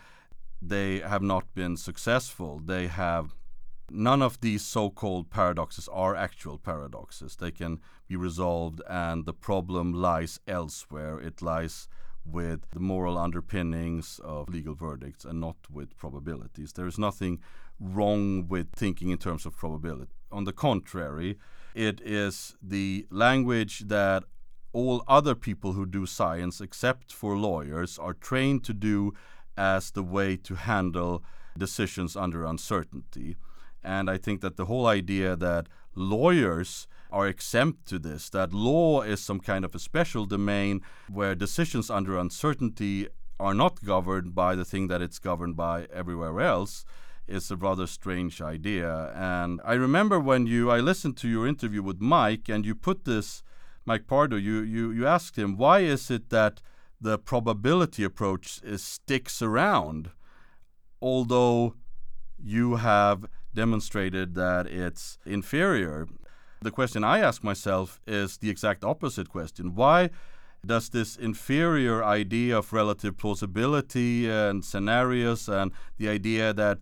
they 0.62 1.00
have 1.00 1.22
not 1.22 1.54
been 1.54 1.76
successful. 1.76 2.60
They 2.64 2.86
have 2.86 3.34
none 3.90 4.22
of 4.22 4.40
these 4.40 4.64
so 4.64 4.90
called 4.90 5.30
paradoxes 5.30 5.88
are 5.92 6.14
actual 6.14 6.58
paradoxes. 6.58 7.36
They 7.36 7.50
can 7.50 7.80
be 8.08 8.16
resolved, 8.16 8.80
and 8.88 9.26
the 9.26 9.34
problem 9.34 9.92
lies 9.92 10.40
elsewhere. 10.46 11.20
It 11.20 11.42
lies 11.42 11.88
with 12.24 12.70
the 12.70 12.80
moral 12.80 13.18
underpinnings 13.18 14.20
of 14.22 14.48
legal 14.48 14.74
verdicts 14.74 15.24
and 15.24 15.40
not 15.40 15.56
with 15.70 15.96
probabilities. 15.96 16.72
There 16.72 16.86
is 16.86 16.98
nothing 16.98 17.40
wrong 17.78 18.46
with 18.48 18.72
thinking 18.72 19.10
in 19.10 19.18
terms 19.18 19.46
of 19.46 19.56
probability. 19.56 20.12
On 20.30 20.44
the 20.44 20.52
contrary, 20.52 21.38
it 21.74 22.00
is 22.04 22.54
the 22.62 23.06
language 23.10 23.80
that 23.88 24.24
all 24.72 25.02
other 25.08 25.34
people 25.34 25.72
who 25.72 25.86
do 25.86 26.06
science, 26.06 26.60
except 26.60 27.12
for 27.12 27.36
lawyers, 27.36 27.98
are 27.98 28.14
trained 28.14 28.64
to 28.64 28.74
do 28.74 29.12
as 29.56 29.90
the 29.90 30.02
way 30.02 30.36
to 30.36 30.54
handle 30.54 31.24
decisions 31.58 32.16
under 32.16 32.44
uncertainty. 32.44 33.36
And 33.82 34.10
I 34.10 34.18
think 34.18 34.40
that 34.40 34.56
the 34.56 34.66
whole 34.66 34.86
idea 34.86 35.36
that 35.36 35.68
lawyers 35.94 36.86
are 37.10 37.26
exempt 37.26 37.86
to 37.88 37.98
this, 37.98 38.30
that 38.30 38.52
law 38.52 39.02
is 39.02 39.20
some 39.20 39.40
kind 39.40 39.64
of 39.64 39.74
a 39.74 39.78
special 39.78 40.26
domain 40.26 40.80
where 41.08 41.34
decisions 41.34 41.90
under 41.90 42.16
uncertainty 42.16 43.08
are 43.40 43.54
not 43.54 43.82
governed 43.84 44.34
by 44.34 44.54
the 44.54 44.64
thing 44.64 44.88
that 44.88 45.02
it's 45.02 45.18
governed 45.18 45.56
by 45.56 45.86
everywhere 45.92 46.40
else, 46.40 46.84
is 47.26 47.50
a 47.50 47.56
rather 47.56 47.86
strange 47.86 48.42
idea. 48.42 49.12
And 49.14 49.60
I 49.64 49.74
remember 49.74 50.20
when 50.20 50.46
you, 50.46 50.70
I 50.70 50.80
listened 50.80 51.16
to 51.18 51.28
your 51.28 51.46
interview 51.46 51.82
with 51.82 52.00
Mike, 52.00 52.48
and 52.48 52.66
you 52.66 52.74
put 52.74 53.04
this, 53.04 53.42
Mike 53.86 54.06
Pardo, 54.06 54.36
you, 54.36 54.60
you, 54.60 54.90
you 54.90 55.06
asked 55.06 55.36
him, 55.38 55.56
why 55.56 55.80
is 55.80 56.10
it 56.10 56.30
that 56.30 56.60
the 57.00 57.18
probability 57.18 58.04
approach 58.04 58.60
is, 58.62 58.82
sticks 58.82 59.40
around, 59.40 60.10
although 61.00 61.74
you 62.38 62.76
have 62.76 63.24
demonstrated 63.54 64.34
that 64.34 64.66
it's 64.66 65.18
inferior. 65.24 66.06
The 66.62 66.70
question 66.70 67.04
I 67.04 67.20
ask 67.20 67.42
myself 67.42 68.00
is 68.06 68.38
the 68.38 68.50
exact 68.50 68.84
opposite 68.84 69.28
question. 69.28 69.74
Why 69.74 70.10
does 70.64 70.90
this 70.90 71.16
inferior 71.16 72.04
idea 72.04 72.58
of 72.58 72.72
relative 72.72 73.16
plausibility 73.16 74.28
and 74.28 74.64
scenarios 74.64 75.48
and 75.48 75.72
the 75.96 76.08
idea 76.08 76.52
that 76.52 76.78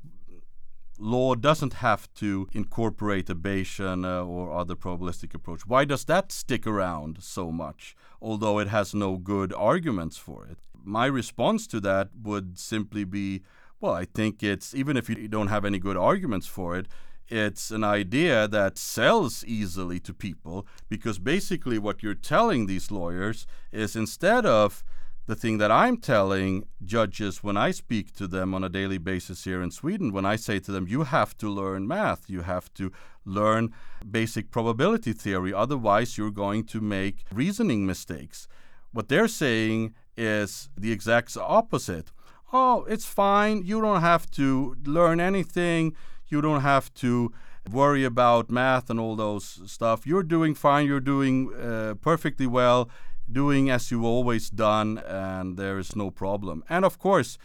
law 0.99 1.35
doesn't 1.35 1.75
have 1.75 2.13
to 2.15 2.49
incorporate 2.53 3.31
a 3.31 3.35
Bayesian 3.35 4.05
uh, 4.05 4.25
or 4.25 4.53
other 4.53 4.75
probabilistic 4.75 5.35
approach. 5.35 5.67
Why 5.67 5.85
does 5.85 6.05
that 6.07 6.33
stick 6.33 6.67
around 6.67 7.19
so 7.23 7.53
much, 7.53 7.95
although 8.21 8.59
it 8.59 8.69
has 8.69 8.95
no 8.95 9.17
good 9.17 9.53
arguments 9.53 10.17
for 10.17 10.45
it? 10.47 10.59
My 10.85 11.07
response 11.07 11.67
to 11.69 11.81
that 11.81 12.11
would 12.21 12.59
simply 12.59 13.05
be 13.05 13.43
well, 13.81 13.93
I 13.93 14.05
think 14.05 14.43
it's, 14.43 14.75
even 14.75 14.97
if 14.97 15.09
you 15.09 15.29
don't 15.29 15.49
have 15.49 15.64
any 15.64 15.79
good 15.79 15.97
arguments 15.97 16.47
for 16.47 16.77
it, 16.77 16.87
it's 17.29 17.71
an 17.71 17.85
idea 17.85 18.49
that 18.49 18.79
sells 18.79 19.45
easily 19.45 20.01
to 20.01 20.14
people 20.14 20.67
because 20.88 21.19
basically 21.19 21.79
what 21.79 22.03
you're 22.03 22.14
telling 22.14 22.67
these 22.67 22.91
lawyers 22.91 23.47
is 23.71 23.95
instead 23.95 24.47
of 24.47 24.83
the 25.27 25.37
thing 25.37 25.59
that 25.59 25.71
I'm 25.71 25.99
telling 25.99 26.67
judges 26.83 27.45
when 27.45 27.59
I 27.59 27.71
speak 27.71 28.14
to 28.14 28.27
them 28.27 28.55
on 28.55 28.64
a 28.64 28.71
daily 28.71 28.97
basis 28.97 29.45
here 29.45 29.61
in 29.61 29.71
Sweden, 29.71 30.11
when 30.11 30.25
I 30.25 30.37
say 30.37 30.59
to 30.61 30.73
them, 30.73 30.88
you 30.88 31.03
have 31.03 31.37
to 31.37 31.51
learn 31.51 31.87
math, 31.87 32.31
you 32.31 32.41
have 32.41 32.73
to 32.75 32.91
learn 33.27 33.75
basic 34.11 34.51
probability 34.51 35.12
theory, 35.12 35.53
otherwise, 35.53 36.17
you're 36.17 36.31
going 36.31 36.64
to 36.64 36.81
make 36.81 37.25
reasoning 37.31 37.85
mistakes. 37.85 38.49
What 38.91 39.09
they're 39.09 39.29
saying 39.29 39.95
is 40.17 40.71
the 40.79 40.93
exact 40.93 41.37
opposite 41.37 42.11
oh, 42.53 42.85
it's 42.89 43.07
fine. 43.07 43.63
You 43.65 43.81
don't 43.81 44.01
have 44.01 44.31
to 44.33 44.77
learn 44.85 45.21
anything. 45.21 45.95
You 46.29 46.41
don't 46.41 46.61
have 46.61 46.93
to 46.95 47.33
worry 47.71 48.05
about 48.05 48.51
math 48.51 48.91
and 48.91 48.99
all 48.99 49.17
those 49.17 49.61
stuff. 49.67 50.07
You're 50.07 50.23
doing 50.23 50.55
fine. 50.55 50.87
You're 50.87 51.01
doing 51.01 51.53
uh, 51.55 51.95
perfectly 52.01 52.47
well, 52.47 52.91
doing 53.31 53.71
as 53.71 53.91
you've 53.91 54.05
always 54.05 54.51
done, 54.51 54.99
and 55.07 55.57
there 55.57 55.79
is 55.79 55.95
no 55.95 56.11
problem. 56.11 56.65
And 56.69 56.85
of 56.85 56.99
course, 56.99 57.39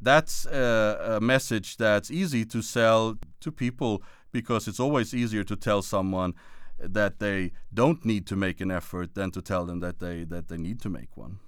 that's 0.00 0.44
a, 0.46 1.16
a 1.16 1.20
message 1.20 1.76
that's 1.76 2.10
easy 2.10 2.44
to 2.46 2.62
sell 2.62 3.16
to 3.40 3.50
people 3.50 4.02
because 4.32 4.68
it's 4.68 4.80
always 4.80 5.14
easier 5.14 5.44
to 5.44 5.56
tell 5.56 5.80
someone 5.80 6.34
that 6.78 7.18
they 7.20 7.52
don't 7.72 8.04
need 8.04 8.26
to 8.26 8.36
make 8.36 8.60
an 8.60 8.70
effort 8.70 9.14
than 9.14 9.30
to 9.30 9.40
tell 9.40 9.64
them 9.64 9.80
that 9.80 10.00
they 10.00 10.24
that 10.24 10.48
they 10.48 10.58
need 10.58 10.80
to 10.80 10.90
make 10.90 11.16
one. 11.16 11.38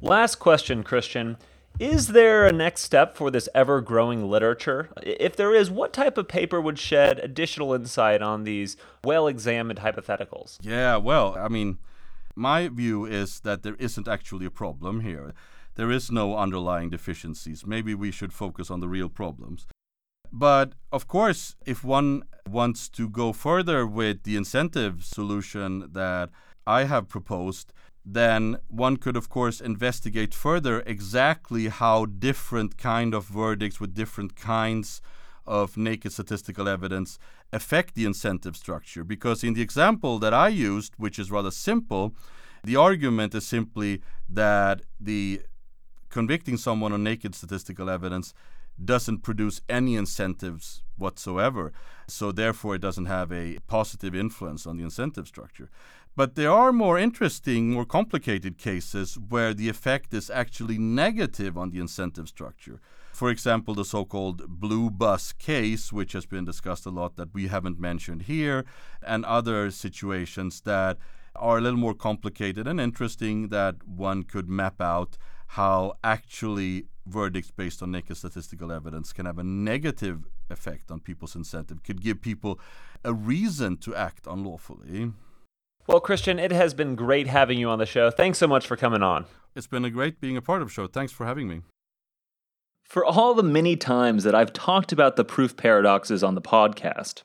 Last 0.00 0.36
question, 0.36 0.82
Christian. 0.82 1.36
Is 1.78 2.08
there 2.08 2.46
a 2.46 2.52
next 2.52 2.82
step 2.82 3.16
for 3.16 3.30
this 3.30 3.48
ever 3.54 3.80
growing 3.80 4.28
literature? 4.30 4.90
If 5.02 5.36
there 5.36 5.54
is, 5.54 5.70
what 5.70 5.92
type 5.92 6.18
of 6.18 6.28
paper 6.28 6.60
would 6.60 6.78
shed 6.78 7.18
additional 7.18 7.74
insight 7.74 8.22
on 8.22 8.44
these 8.44 8.76
well 9.04 9.26
examined 9.26 9.80
hypotheticals? 9.80 10.58
Yeah, 10.60 10.96
well, 10.98 11.34
I 11.38 11.48
mean, 11.48 11.78
my 12.36 12.68
view 12.68 13.04
is 13.04 13.40
that 13.40 13.62
there 13.62 13.76
isn't 13.76 14.08
actually 14.08 14.46
a 14.46 14.50
problem 14.50 15.00
here. 15.00 15.34
There 15.74 15.90
is 15.90 16.10
no 16.10 16.36
underlying 16.36 16.90
deficiencies. 16.90 17.66
Maybe 17.66 17.94
we 17.94 18.10
should 18.10 18.32
focus 18.32 18.70
on 18.70 18.80
the 18.80 18.88
real 18.88 19.08
problems. 19.08 19.66
But 20.30 20.72
of 20.90 21.08
course, 21.08 21.56
if 21.66 21.84
one 21.84 22.24
wants 22.48 22.88
to 22.90 23.08
go 23.08 23.32
further 23.32 23.86
with 23.86 24.22
the 24.22 24.36
incentive 24.36 25.04
solution 25.04 25.90
that 25.92 26.30
I 26.66 26.84
have 26.84 27.08
proposed, 27.08 27.72
then 28.04 28.58
one 28.68 28.96
could 28.96 29.16
of 29.16 29.28
course 29.28 29.60
investigate 29.60 30.34
further 30.34 30.82
exactly 30.86 31.68
how 31.68 32.06
different 32.06 32.76
kind 32.76 33.14
of 33.14 33.26
verdicts 33.26 33.80
with 33.80 33.94
different 33.94 34.34
kinds 34.34 35.00
of 35.46 35.76
naked 35.76 36.12
statistical 36.12 36.68
evidence 36.68 37.18
affect 37.52 37.94
the 37.94 38.04
incentive 38.04 38.56
structure. 38.56 39.04
Because 39.04 39.44
in 39.44 39.54
the 39.54 39.62
example 39.62 40.18
that 40.18 40.34
I 40.34 40.48
used 40.48 40.94
which 40.96 41.18
is 41.18 41.30
rather 41.30 41.50
simple 41.50 42.14
the 42.64 42.76
argument 42.76 43.34
is 43.34 43.46
simply 43.46 44.02
that 44.28 44.82
the 45.00 45.42
convicting 46.10 46.56
someone 46.56 46.92
on 46.92 47.02
naked 47.02 47.34
statistical 47.34 47.90
evidence 47.90 48.34
doesn't 48.82 49.18
produce 49.18 49.60
any 49.68 49.96
incentives 49.96 50.82
whatsoever. 50.96 51.72
So 52.06 52.32
therefore 52.32 52.76
it 52.76 52.80
doesn't 52.80 53.06
have 53.06 53.32
a 53.32 53.58
positive 53.66 54.14
influence 54.14 54.66
on 54.66 54.76
the 54.76 54.84
incentive 54.84 55.26
structure 55.26 55.70
but 56.14 56.34
there 56.34 56.50
are 56.50 56.72
more 56.72 56.98
interesting, 56.98 57.70
more 57.70 57.84
complicated 57.84 58.58
cases 58.58 59.18
where 59.28 59.54
the 59.54 59.68
effect 59.68 60.12
is 60.12 60.30
actually 60.30 60.78
negative 60.78 61.56
on 61.56 61.70
the 61.70 61.80
incentive 61.80 62.28
structure. 62.28 62.80
For 63.12 63.30
example, 63.30 63.74
the 63.74 63.84
so 63.84 64.04
called 64.04 64.48
blue 64.48 64.90
bus 64.90 65.32
case, 65.32 65.92
which 65.92 66.12
has 66.12 66.26
been 66.26 66.44
discussed 66.44 66.86
a 66.86 66.90
lot 66.90 67.16
that 67.16 67.32
we 67.34 67.48
haven't 67.48 67.78
mentioned 67.78 68.22
here, 68.22 68.64
and 69.02 69.24
other 69.24 69.70
situations 69.70 70.62
that 70.62 70.98
are 71.36 71.58
a 71.58 71.60
little 71.60 71.78
more 71.78 71.94
complicated 71.94 72.66
and 72.66 72.80
interesting 72.80 73.48
that 73.48 73.76
one 73.86 74.22
could 74.22 74.48
map 74.48 74.80
out 74.80 75.16
how 75.48 75.94
actually 76.02 76.86
verdicts 77.06 77.50
based 77.50 77.82
on 77.82 77.90
naked 77.90 78.16
statistical 78.16 78.70
evidence 78.70 79.12
can 79.12 79.26
have 79.26 79.38
a 79.38 79.44
negative 79.44 80.26
effect 80.50 80.90
on 80.90 81.00
people's 81.00 81.34
incentive, 81.34 81.82
could 81.82 82.02
give 82.02 82.20
people 82.20 82.58
a 83.04 83.12
reason 83.12 83.76
to 83.76 83.94
act 83.94 84.26
unlawfully. 84.26 85.12
Well, 85.88 86.00
Christian, 86.00 86.38
it 86.38 86.52
has 86.52 86.74
been 86.74 86.94
great 86.94 87.26
having 87.26 87.58
you 87.58 87.68
on 87.68 87.80
the 87.80 87.86
show. 87.86 88.10
Thanks 88.10 88.38
so 88.38 88.46
much 88.46 88.66
for 88.66 88.76
coming 88.76 89.02
on. 89.02 89.26
It's 89.56 89.66
been 89.66 89.84
a 89.84 89.90
great 89.90 90.20
being 90.20 90.36
a 90.36 90.42
part 90.42 90.62
of 90.62 90.68
the 90.68 90.72
show. 90.74 90.86
Thanks 90.86 91.12
for 91.12 91.26
having 91.26 91.48
me. 91.48 91.62
For 92.84 93.04
all 93.04 93.34
the 93.34 93.42
many 93.42 93.74
times 93.74 94.22
that 94.22 94.34
I've 94.34 94.52
talked 94.52 94.92
about 94.92 95.16
the 95.16 95.24
proof 95.24 95.56
paradoxes 95.56 96.22
on 96.22 96.36
the 96.36 96.40
podcast, 96.40 97.22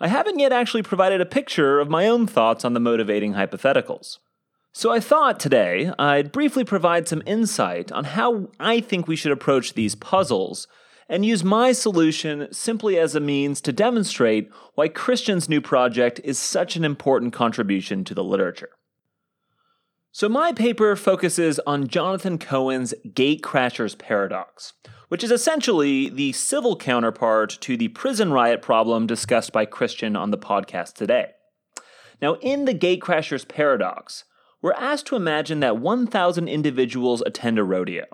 I 0.00 0.08
haven't 0.08 0.38
yet 0.38 0.52
actually 0.52 0.82
provided 0.82 1.22
a 1.22 1.26
picture 1.26 1.80
of 1.80 1.88
my 1.88 2.06
own 2.06 2.26
thoughts 2.26 2.64
on 2.64 2.74
the 2.74 2.80
motivating 2.80 3.32
hypotheticals. 3.32 4.18
So 4.72 4.90
I 4.90 5.00
thought 5.00 5.40
today 5.40 5.90
I'd 5.98 6.32
briefly 6.32 6.64
provide 6.64 7.08
some 7.08 7.22
insight 7.24 7.90
on 7.90 8.04
how 8.04 8.48
I 8.60 8.80
think 8.80 9.08
we 9.08 9.16
should 9.16 9.32
approach 9.32 9.72
these 9.72 9.94
puzzles 9.94 10.66
and 11.08 11.24
use 11.24 11.44
my 11.44 11.72
solution 11.72 12.48
simply 12.52 12.98
as 12.98 13.14
a 13.14 13.20
means 13.20 13.60
to 13.60 13.72
demonstrate 13.72 14.50
why 14.74 14.88
Christian's 14.88 15.48
new 15.48 15.60
project 15.60 16.20
is 16.24 16.38
such 16.38 16.76
an 16.76 16.84
important 16.84 17.32
contribution 17.32 18.04
to 18.04 18.14
the 18.14 18.24
literature. 18.24 18.70
So, 20.12 20.28
my 20.28 20.52
paper 20.52 20.94
focuses 20.94 21.58
on 21.66 21.88
Jonathan 21.88 22.38
Cohen's 22.38 22.94
Gatecrashers 23.04 23.98
paradox, 23.98 24.72
which 25.08 25.24
is 25.24 25.32
essentially 25.32 26.08
the 26.08 26.32
civil 26.32 26.76
counterpart 26.76 27.58
to 27.62 27.76
the 27.76 27.88
prison 27.88 28.32
riot 28.32 28.62
problem 28.62 29.08
discussed 29.08 29.52
by 29.52 29.64
Christian 29.64 30.14
on 30.14 30.30
the 30.30 30.38
podcast 30.38 30.94
today. 30.94 31.32
Now, 32.22 32.34
in 32.34 32.64
the 32.64 32.74
Gatecrashers 32.74 33.48
paradox, 33.48 34.24
we're 34.62 34.72
asked 34.74 35.06
to 35.06 35.16
imagine 35.16 35.60
that 35.60 35.78
1,000 35.78 36.48
individuals 36.48 37.22
attend 37.26 37.58
a 37.58 37.64
rodeo. 37.64 38.04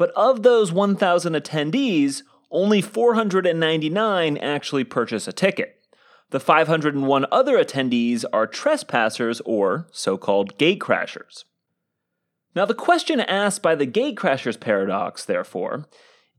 But 0.00 0.12
of 0.12 0.42
those 0.44 0.72
1,000 0.72 1.34
attendees, 1.34 2.22
only 2.50 2.80
499 2.80 4.38
actually 4.38 4.82
purchase 4.82 5.28
a 5.28 5.32
ticket. 5.32 5.84
The 6.30 6.40
501 6.40 7.26
other 7.30 7.62
attendees 7.62 8.24
are 8.32 8.46
trespassers 8.46 9.42
or 9.44 9.88
so 9.92 10.16
called 10.16 10.56
gatecrashers. 10.56 11.44
Now, 12.56 12.64
the 12.64 12.72
question 12.72 13.20
asked 13.20 13.62
by 13.62 13.74
the 13.74 13.86
gatecrashers 13.86 14.58
paradox, 14.58 15.26
therefore, 15.26 15.86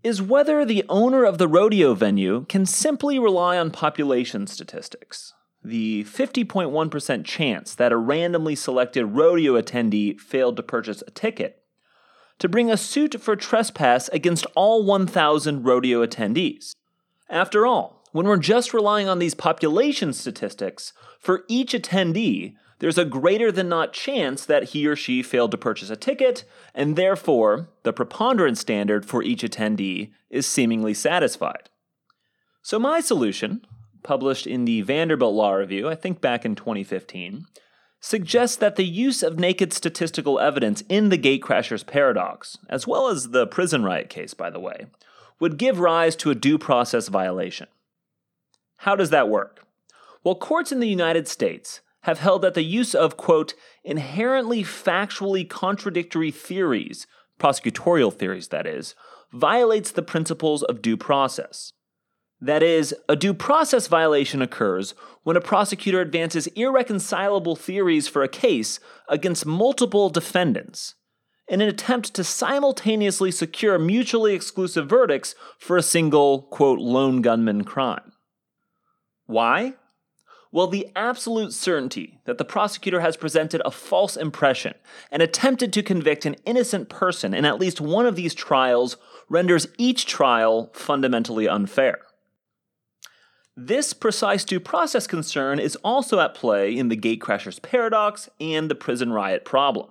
is 0.02 0.24
whether 0.24 0.66
the 0.66 0.84
owner 0.90 1.24
of 1.24 1.38
the 1.38 1.48
rodeo 1.48 1.94
venue 1.94 2.48
can 2.50 2.66
simply 2.66 3.20
rely 3.20 3.60
on 3.60 3.70
population 3.70 4.48
statistics. 4.48 5.36
The 5.64 6.04
50.1% 6.06 7.26
chance 7.26 7.76
that 7.76 7.92
a 7.92 7.98
randomly 7.98 8.56
selected 8.56 9.06
rodeo 9.06 9.62
attendee 9.62 10.20
failed 10.20 10.58
to 10.58 10.64
purchase 10.64 11.04
a 11.06 11.12
ticket 11.12 11.61
to 12.42 12.50
bring 12.50 12.72
a 12.72 12.76
suit 12.76 13.22
for 13.22 13.36
trespass 13.36 14.10
against 14.10 14.48
all 14.56 14.84
1,000 14.84 15.64
rodeo 15.64 16.04
attendees. 16.04 16.74
After 17.30 17.68
all, 17.68 18.04
when 18.14 18.26
we're 18.26 18.38
just 18.38 18.74
relying 18.74 19.08
on 19.08 19.20
these 19.20 19.36
population 19.36 20.12
statistics, 20.12 20.92
for 21.20 21.44
each 21.48 21.74
attendee, 21.74 22.56
there's 22.80 22.98
a 22.98 23.06
greater 23.06 23.52
than 23.52 23.70
not 23.70 23.94
chance 23.94 24.44
that 24.44 24.70
he 24.70 24.88
or 24.88 24.96
she 24.96 25.22
failed 25.22 25.52
to 25.52 25.58
purchase 25.58 25.92
a 25.92 25.96
ticket, 25.96 26.44
and 26.74 26.96
therefore, 26.96 27.70
the 27.84 27.94
preponderance 27.94 28.60
standard 28.60 29.06
for 29.06 29.22
each 29.22 29.44
attendee 29.44 30.12
is 30.32 30.48
seemingly 30.48 30.96
satisfied. 30.96 31.70
So, 32.64 32.80
my 32.80 33.02
solution, 33.02 33.62
published 34.02 34.48
in 34.48 34.66
the 34.66 34.82
Vanderbilt 34.82 35.36
Law 35.36 35.54
Review, 35.54 35.88
I 35.88 35.94
think 35.94 36.22
back 36.22 36.44
in 36.44 36.56
2015, 36.56 37.46
suggests 38.02 38.58
that 38.58 38.76
the 38.76 38.86
use 38.86 39.22
of 39.22 39.40
naked 39.40 39.72
statistical 39.72 40.40
evidence 40.40 40.84
in 40.90 41.10
the 41.10 41.18
gatecrashers 41.18 41.86
paradox, 41.86 42.58
as 42.68 42.88
well 42.88 43.08
as 43.08 43.30
the 43.30 43.48
prison 43.48 43.84
riot 43.84 44.10
case, 44.10 44.34
by 44.34 44.50
the 44.50 44.60
way, 44.60 44.88
would 45.40 45.58
give 45.58 45.80
rise 45.80 46.16
to 46.16 46.32
a 46.32 46.36
due 46.36 46.58
process 46.58 47.08
violation. 47.08 47.68
How 48.78 48.96
does 48.96 49.12
that 49.12 49.30
work? 49.30 49.66
Well, 50.24 50.36
courts 50.36 50.72
in 50.72 50.80
the 50.80 50.90
United 50.90 51.28
States 51.28 51.82
have 52.02 52.20
held 52.20 52.42
that 52.42 52.56
the 52.56 52.64
use 52.64 52.96
of, 52.96 53.18
quote, 53.18 53.54
inherently 53.84 54.64
factually 54.64 55.48
contradictory 55.48 56.32
theories, 56.32 57.06
prosecutorial 57.40 58.12
theories 58.12 58.48
that 58.48 58.66
is, 58.66 58.96
violates 59.32 59.92
the 59.92 60.02
principles 60.02 60.64
of 60.64 60.82
due 60.82 60.98
process. 60.98 61.74
That 62.42 62.64
is, 62.64 62.96
a 63.08 63.16
due 63.16 63.36
process 63.36 63.86
violation 63.86 64.42
occurs 64.42 64.96
when 65.24 65.38
a 65.38 65.42
prosecutor 65.42 66.02
advances 66.02 66.48
irreconcilable 66.48 67.56
theories 67.56 68.08
for 68.08 68.24
a 68.24 68.28
case 68.28 68.80
against 69.08 69.46
multiple 69.46 70.10
defendants 70.10 70.96
in 71.48 71.62
an 71.62 71.68
attempt 71.68 72.16
to 72.16 72.24
simultaneously 72.24 73.30
secure 73.30 73.78
mutually 73.78 74.34
exclusive 74.34 74.90
verdicts 74.90 75.36
for 75.60 75.78
a 75.78 75.84
single, 75.84 76.44
quote, 76.44 76.80
lone 76.80 77.22
gunman 77.22 77.64
crime. 77.64 78.14
Why? 79.28 79.76
Well, 80.52 80.68
the 80.68 80.88
absolute 80.96 81.54
certainty 81.54 82.20
that 82.26 82.38
the 82.38 82.46
prosecutor 82.46 83.02
has 83.02 83.16
presented 83.18 83.62
a 83.64 83.72
false 83.72 84.18
impression 84.18 84.74
and 85.12 85.22
attempted 85.22 85.72
to 85.74 85.84
convict 85.84 86.26
an 86.26 86.36
innocent 86.46 86.90
person 86.90 87.34
in 87.34 87.46
at 87.46 87.60
least 87.60 87.80
one 87.80 88.06
of 88.06 88.16
these 88.16 88.34
trials 88.34 88.98
renders 89.30 89.68
each 89.78 90.06
trial 90.08 90.72
fundamentally 90.74 91.48
unfair. 91.48 92.00
This 93.58 93.92
precise 93.92 94.46
due 94.46 94.62
process 94.62 95.08
concern 95.08 95.60
is 95.60 95.76
also 95.78 96.22
at 96.22 96.34
play 96.34 96.78
in 96.78 96.88
the 96.88 96.96
gatecrashers 96.96 97.62
paradox 97.62 98.30
and 98.40 98.70
the 98.70 98.76
prison 98.76 99.12
riot 99.12 99.44
problem. 99.44 99.90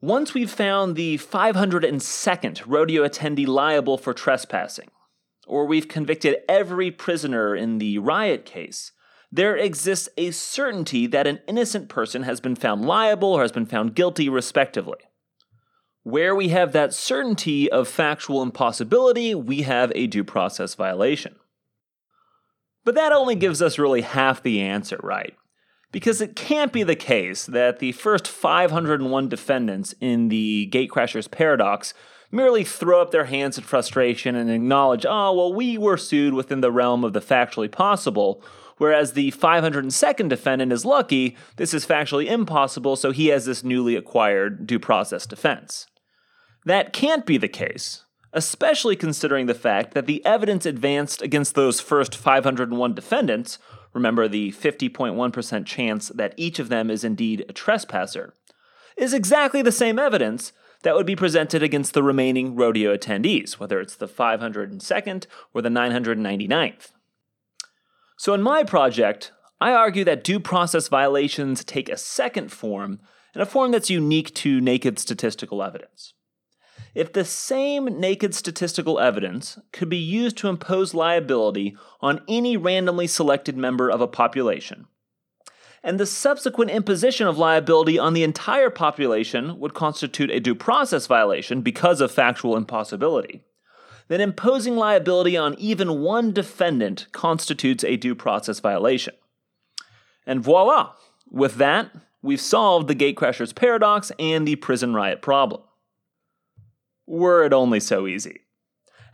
Once 0.00 0.34
we've 0.34 0.50
found 0.50 0.94
the 0.94 1.18
502nd 1.18 2.62
rodeo 2.66 3.08
attendee 3.08 3.46
liable 3.46 3.98
for 3.98 4.14
trespassing, 4.14 4.90
or 5.48 5.66
we've 5.66 5.88
convicted 5.88 6.36
every 6.48 6.92
prisoner 6.92 7.56
in 7.56 7.78
the 7.78 7.98
riot 7.98 8.44
case, 8.44 8.92
there 9.32 9.56
exists 9.56 10.08
a 10.16 10.30
certainty 10.30 11.08
that 11.08 11.26
an 11.26 11.40
innocent 11.48 11.88
person 11.88 12.22
has 12.22 12.38
been 12.38 12.54
found 12.54 12.84
liable 12.84 13.32
or 13.32 13.42
has 13.42 13.50
been 13.50 13.66
found 13.66 13.96
guilty, 13.96 14.28
respectively. 14.28 14.98
Where 16.04 16.36
we 16.36 16.48
have 16.50 16.72
that 16.72 16.94
certainty 16.94 17.68
of 17.68 17.88
factual 17.88 18.42
impossibility, 18.42 19.34
we 19.34 19.62
have 19.62 19.90
a 19.96 20.06
due 20.06 20.22
process 20.22 20.76
violation. 20.76 21.34
But 22.84 22.94
that 22.94 23.12
only 23.12 23.34
gives 23.34 23.62
us 23.62 23.78
really 23.78 24.02
half 24.02 24.42
the 24.42 24.60
answer, 24.60 25.00
right? 25.02 25.34
Because 25.90 26.20
it 26.20 26.36
can't 26.36 26.72
be 26.72 26.82
the 26.82 26.96
case 26.96 27.46
that 27.46 27.78
the 27.78 27.92
first 27.92 28.28
501 28.28 29.28
defendants 29.28 29.94
in 30.00 30.28
the 30.28 30.68
Gatecrashers 30.72 31.30
paradox 31.30 31.94
merely 32.30 32.64
throw 32.64 33.00
up 33.00 33.12
their 33.12 33.26
hands 33.26 33.56
in 33.56 33.64
frustration 33.64 34.34
and 34.34 34.50
acknowledge, 34.50 35.06
oh, 35.08 35.32
well, 35.32 35.54
we 35.54 35.78
were 35.78 35.96
sued 35.96 36.34
within 36.34 36.60
the 36.60 36.72
realm 36.72 37.04
of 37.04 37.12
the 37.12 37.20
factually 37.20 37.70
possible, 37.70 38.42
whereas 38.76 39.12
the 39.12 39.30
502nd 39.30 40.28
defendant 40.28 40.72
is 40.72 40.84
lucky, 40.84 41.36
this 41.56 41.72
is 41.72 41.86
factually 41.86 42.26
impossible, 42.26 42.96
so 42.96 43.12
he 43.12 43.28
has 43.28 43.44
this 43.44 43.62
newly 43.62 43.94
acquired 43.94 44.66
due 44.66 44.80
process 44.80 45.26
defense. 45.26 45.86
That 46.64 46.92
can't 46.92 47.24
be 47.24 47.36
the 47.36 47.48
case, 47.48 48.04
especially 48.34 48.96
considering 48.96 49.46
the 49.46 49.54
fact 49.54 49.94
that 49.94 50.06
the 50.06 50.24
evidence 50.26 50.66
advanced 50.66 51.22
against 51.22 51.54
those 51.54 51.80
first 51.80 52.16
501 52.16 52.94
defendants, 52.94 53.58
remember 53.92 54.26
the 54.26 54.50
50.1% 54.50 55.64
chance 55.64 56.08
that 56.08 56.34
each 56.36 56.58
of 56.58 56.68
them 56.68 56.90
is 56.90 57.04
indeed 57.04 57.44
a 57.48 57.52
trespasser, 57.52 58.34
is 58.96 59.14
exactly 59.14 59.62
the 59.62 59.72
same 59.72 59.98
evidence 59.98 60.52
that 60.82 60.96
would 60.96 61.06
be 61.06 61.16
presented 61.16 61.62
against 61.62 61.94
the 61.94 62.02
remaining 62.02 62.56
rodeo 62.56 62.94
attendees, 62.94 63.54
whether 63.54 63.80
it's 63.80 63.96
the 63.96 64.08
502nd 64.08 65.26
or 65.54 65.62
the 65.62 65.68
999th. 65.68 66.90
So, 68.18 68.34
in 68.34 68.42
my 68.42 68.64
project, 68.64 69.32
I 69.60 69.72
argue 69.72 70.04
that 70.04 70.24
due 70.24 70.40
process 70.40 70.88
violations 70.88 71.64
take 71.64 71.88
a 71.88 71.96
second 71.96 72.50
form, 72.50 73.00
and 73.32 73.42
a 73.42 73.46
form 73.46 73.70
that's 73.70 73.90
unique 73.90 74.34
to 74.34 74.60
naked 74.60 74.98
statistical 74.98 75.62
evidence. 75.62 76.13
If 76.94 77.12
the 77.12 77.24
same 77.24 77.86
naked 77.98 78.34
statistical 78.34 79.00
evidence 79.00 79.58
could 79.72 79.88
be 79.88 79.96
used 79.96 80.36
to 80.38 80.48
impose 80.48 80.94
liability 80.94 81.76
on 82.00 82.22
any 82.28 82.56
randomly 82.56 83.08
selected 83.08 83.56
member 83.56 83.90
of 83.90 84.00
a 84.00 84.06
population, 84.06 84.86
and 85.82 85.98
the 85.98 86.06
subsequent 86.06 86.70
imposition 86.70 87.26
of 87.26 87.36
liability 87.36 87.98
on 87.98 88.14
the 88.14 88.22
entire 88.22 88.70
population 88.70 89.58
would 89.58 89.74
constitute 89.74 90.30
a 90.30 90.40
due 90.40 90.54
process 90.54 91.06
violation 91.06 91.62
because 91.62 92.00
of 92.00 92.12
factual 92.12 92.56
impossibility, 92.56 93.42
then 94.08 94.20
imposing 94.20 94.76
liability 94.76 95.36
on 95.36 95.54
even 95.58 96.00
one 96.00 96.32
defendant 96.32 97.06
constitutes 97.12 97.84
a 97.84 97.96
due 97.96 98.14
process 98.14 98.60
violation. 98.60 99.14
And 100.26 100.42
voila! 100.42 100.92
With 101.30 101.56
that, 101.56 101.90
we've 102.22 102.40
solved 102.40 102.86
the 102.86 102.94
gatecrashers 102.94 103.54
paradox 103.54 104.12
and 104.18 104.46
the 104.46 104.56
prison 104.56 104.94
riot 104.94 105.20
problem. 105.20 105.62
Were 107.06 107.44
it 107.44 107.52
only 107.52 107.80
so 107.80 108.06
easy. 108.06 108.40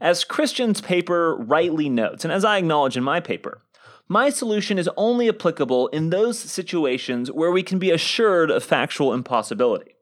As 0.01 0.25
Christian's 0.25 0.81
paper 0.81 1.37
rightly 1.37 1.89
notes, 1.89 2.25
and 2.25 2.33
as 2.33 2.45
I 2.45 2.59
acknowledge 2.59 2.97
in 2.97 3.05
my 3.05 3.21
paper, 3.21 3.61
my 4.09 4.31
solution 4.31 4.79
is 4.79 4.89
only 4.97 5.29
applicable 5.29 5.89
in 5.89 6.11
those 6.11 6.39
situations 6.39 7.31
where 7.31 7.51
we 7.51 7.63
can 7.63 7.79
be 7.79 7.91
assured 7.91 8.51
of 8.51 8.65
factual 8.65 9.13
impossibility. 9.13 9.95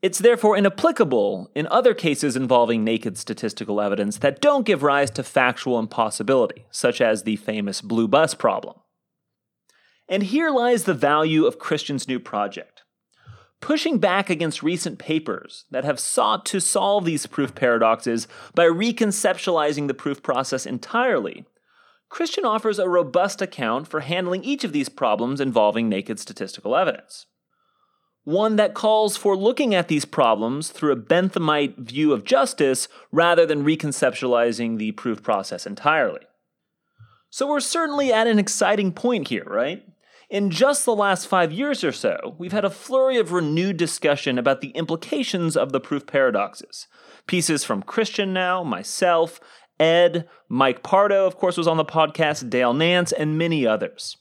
It's 0.00 0.18
therefore 0.18 0.56
inapplicable 0.56 1.50
in 1.54 1.66
other 1.66 1.92
cases 1.92 2.36
involving 2.36 2.84
naked 2.84 3.18
statistical 3.18 3.80
evidence 3.80 4.18
that 4.18 4.40
don't 4.40 4.64
give 4.64 4.82
rise 4.82 5.10
to 5.12 5.22
factual 5.22 5.78
impossibility, 5.78 6.66
such 6.70 7.00
as 7.00 7.22
the 7.22 7.36
famous 7.36 7.80
blue 7.80 8.06
bus 8.06 8.32
problem. 8.32 8.76
And 10.08 10.22
here 10.22 10.50
lies 10.50 10.84
the 10.84 10.94
value 10.94 11.44
of 11.44 11.58
Christian's 11.58 12.06
new 12.06 12.20
project. 12.20 12.75
Pushing 13.60 13.98
back 13.98 14.28
against 14.30 14.62
recent 14.62 14.98
papers 14.98 15.64
that 15.70 15.84
have 15.84 15.98
sought 15.98 16.44
to 16.46 16.60
solve 16.60 17.04
these 17.04 17.26
proof 17.26 17.54
paradoxes 17.54 18.28
by 18.54 18.64
reconceptualizing 18.64 19.88
the 19.88 19.94
proof 19.94 20.22
process 20.22 20.66
entirely, 20.66 21.46
Christian 22.08 22.44
offers 22.44 22.78
a 22.78 22.88
robust 22.88 23.42
account 23.42 23.88
for 23.88 24.00
handling 24.00 24.44
each 24.44 24.62
of 24.62 24.72
these 24.72 24.88
problems 24.88 25.40
involving 25.40 25.88
naked 25.88 26.20
statistical 26.20 26.76
evidence 26.76 27.26
one 28.26 28.56
that 28.56 28.74
calls 28.74 29.16
for 29.16 29.36
looking 29.36 29.72
at 29.72 29.86
these 29.86 30.04
problems 30.04 30.70
through 30.70 30.90
a 30.90 30.96
Benthamite 30.96 31.78
view 31.78 32.12
of 32.12 32.24
justice 32.24 32.88
rather 33.12 33.46
than 33.46 33.64
reconceptualizing 33.64 34.78
the 34.78 34.90
proof 34.92 35.22
process 35.22 35.64
entirely. 35.64 36.22
So 37.30 37.46
we're 37.46 37.60
certainly 37.60 38.12
at 38.12 38.26
an 38.26 38.40
exciting 38.40 38.90
point 38.90 39.28
here, 39.28 39.44
right? 39.46 39.86
In 40.28 40.50
just 40.50 40.84
the 40.84 40.94
last 40.94 41.28
five 41.28 41.52
years 41.52 41.84
or 41.84 41.92
so, 41.92 42.34
we've 42.36 42.52
had 42.52 42.64
a 42.64 42.70
flurry 42.70 43.16
of 43.16 43.30
renewed 43.30 43.76
discussion 43.76 44.38
about 44.38 44.60
the 44.60 44.70
implications 44.70 45.56
of 45.56 45.70
the 45.70 45.78
proof 45.78 46.04
paradoxes. 46.04 46.88
Pieces 47.28 47.62
from 47.62 47.82
Christian 47.82 48.32
now, 48.32 48.64
myself, 48.64 49.38
Ed, 49.78 50.28
Mike 50.48 50.82
Pardo, 50.82 51.26
of 51.26 51.36
course, 51.36 51.56
was 51.56 51.68
on 51.68 51.76
the 51.76 51.84
podcast, 51.84 52.50
Dale 52.50 52.74
Nance, 52.74 53.12
and 53.12 53.38
many 53.38 53.64
others. 53.64 54.16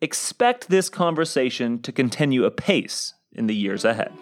Expect 0.00 0.68
this 0.68 0.88
conversation 0.88 1.82
to 1.82 1.90
continue 1.90 2.44
apace 2.44 3.14
in 3.32 3.48
the 3.48 3.56
years 3.56 3.84
ahead. 3.84 4.12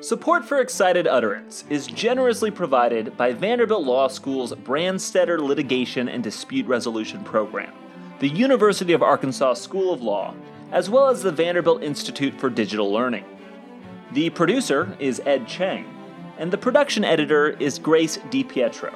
Support 0.00 0.46
for 0.46 0.60
Excited 0.60 1.06
Utterance 1.06 1.64
is 1.68 1.86
generously 1.86 2.50
provided 2.50 3.14
by 3.18 3.34
Vanderbilt 3.34 3.84
Law 3.84 4.08
School's 4.08 4.54
Branstetter 4.54 5.38
Litigation 5.38 6.08
and 6.08 6.24
Dispute 6.24 6.66
Resolution 6.66 7.22
Program, 7.24 7.74
the 8.20 8.28
University 8.28 8.92
of 8.92 9.02
Arkansas 9.02 9.54
School 9.54 9.94
of 9.94 10.02
Law, 10.02 10.34
as 10.72 10.90
well 10.90 11.08
as 11.08 11.22
the 11.22 11.32
Vanderbilt 11.32 11.82
Institute 11.82 12.38
for 12.38 12.50
Digital 12.50 12.92
Learning. 12.92 13.24
The 14.12 14.28
producer 14.28 14.94
is 15.00 15.22
Ed 15.24 15.48
Cheng, 15.48 15.86
and 16.36 16.52
the 16.52 16.58
production 16.58 17.02
editor 17.02 17.56
is 17.58 17.78
Grace 17.78 18.18
DiPietro. 18.28 18.92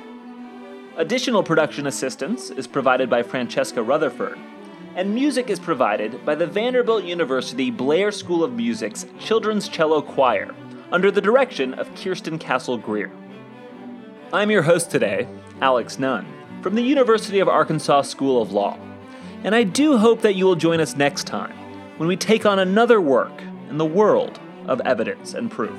Additional 0.98 1.42
production 1.42 1.86
assistance 1.86 2.50
is 2.50 2.66
provided 2.66 3.08
by 3.08 3.22
Francesca 3.22 3.82
Rutherford, 3.82 4.38
and 4.94 5.14
music 5.14 5.48
is 5.48 5.58
provided 5.58 6.22
by 6.26 6.34
the 6.34 6.46
Vanderbilt 6.46 7.04
University 7.04 7.70
Blair 7.70 8.12
School 8.12 8.44
of 8.44 8.52
Music's 8.52 9.06
Children's 9.18 9.70
Cello 9.70 10.02
Choir 10.02 10.54
under 10.92 11.10
the 11.10 11.22
direction 11.22 11.72
of 11.74 11.92
Kirsten 11.94 12.38
Castle 12.38 12.76
Greer. 12.76 13.10
I'm 14.34 14.50
your 14.50 14.62
host 14.62 14.90
today, 14.90 15.26
Alex 15.62 15.98
Nunn, 15.98 16.26
from 16.60 16.74
the 16.74 16.82
University 16.82 17.38
of 17.38 17.48
Arkansas 17.48 18.02
School 18.02 18.42
of 18.42 18.52
Law, 18.52 18.78
and 19.44 19.54
I 19.54 19.62
do 19.62 19.98
hope 19.98 20.22
that 20.22 20.34
you 20.34 20.46
will 20.46 20.56
join 20.56 20.80
us 20.80 20.96
next 20.96 21.26
time 21.26 21.56
when 21.98 22.08
we 22.08 22.16
take 22.16 22.44
on 22.44 22.58
another 22.58 23.00
work 23.00 23.42
in 23.68 23.78
the 23.78 23.84
world 23.84 24.40
of 24.66 24.80
evidence 24.80 25.34
and 25.34 25.50
proof. 25.50 25.78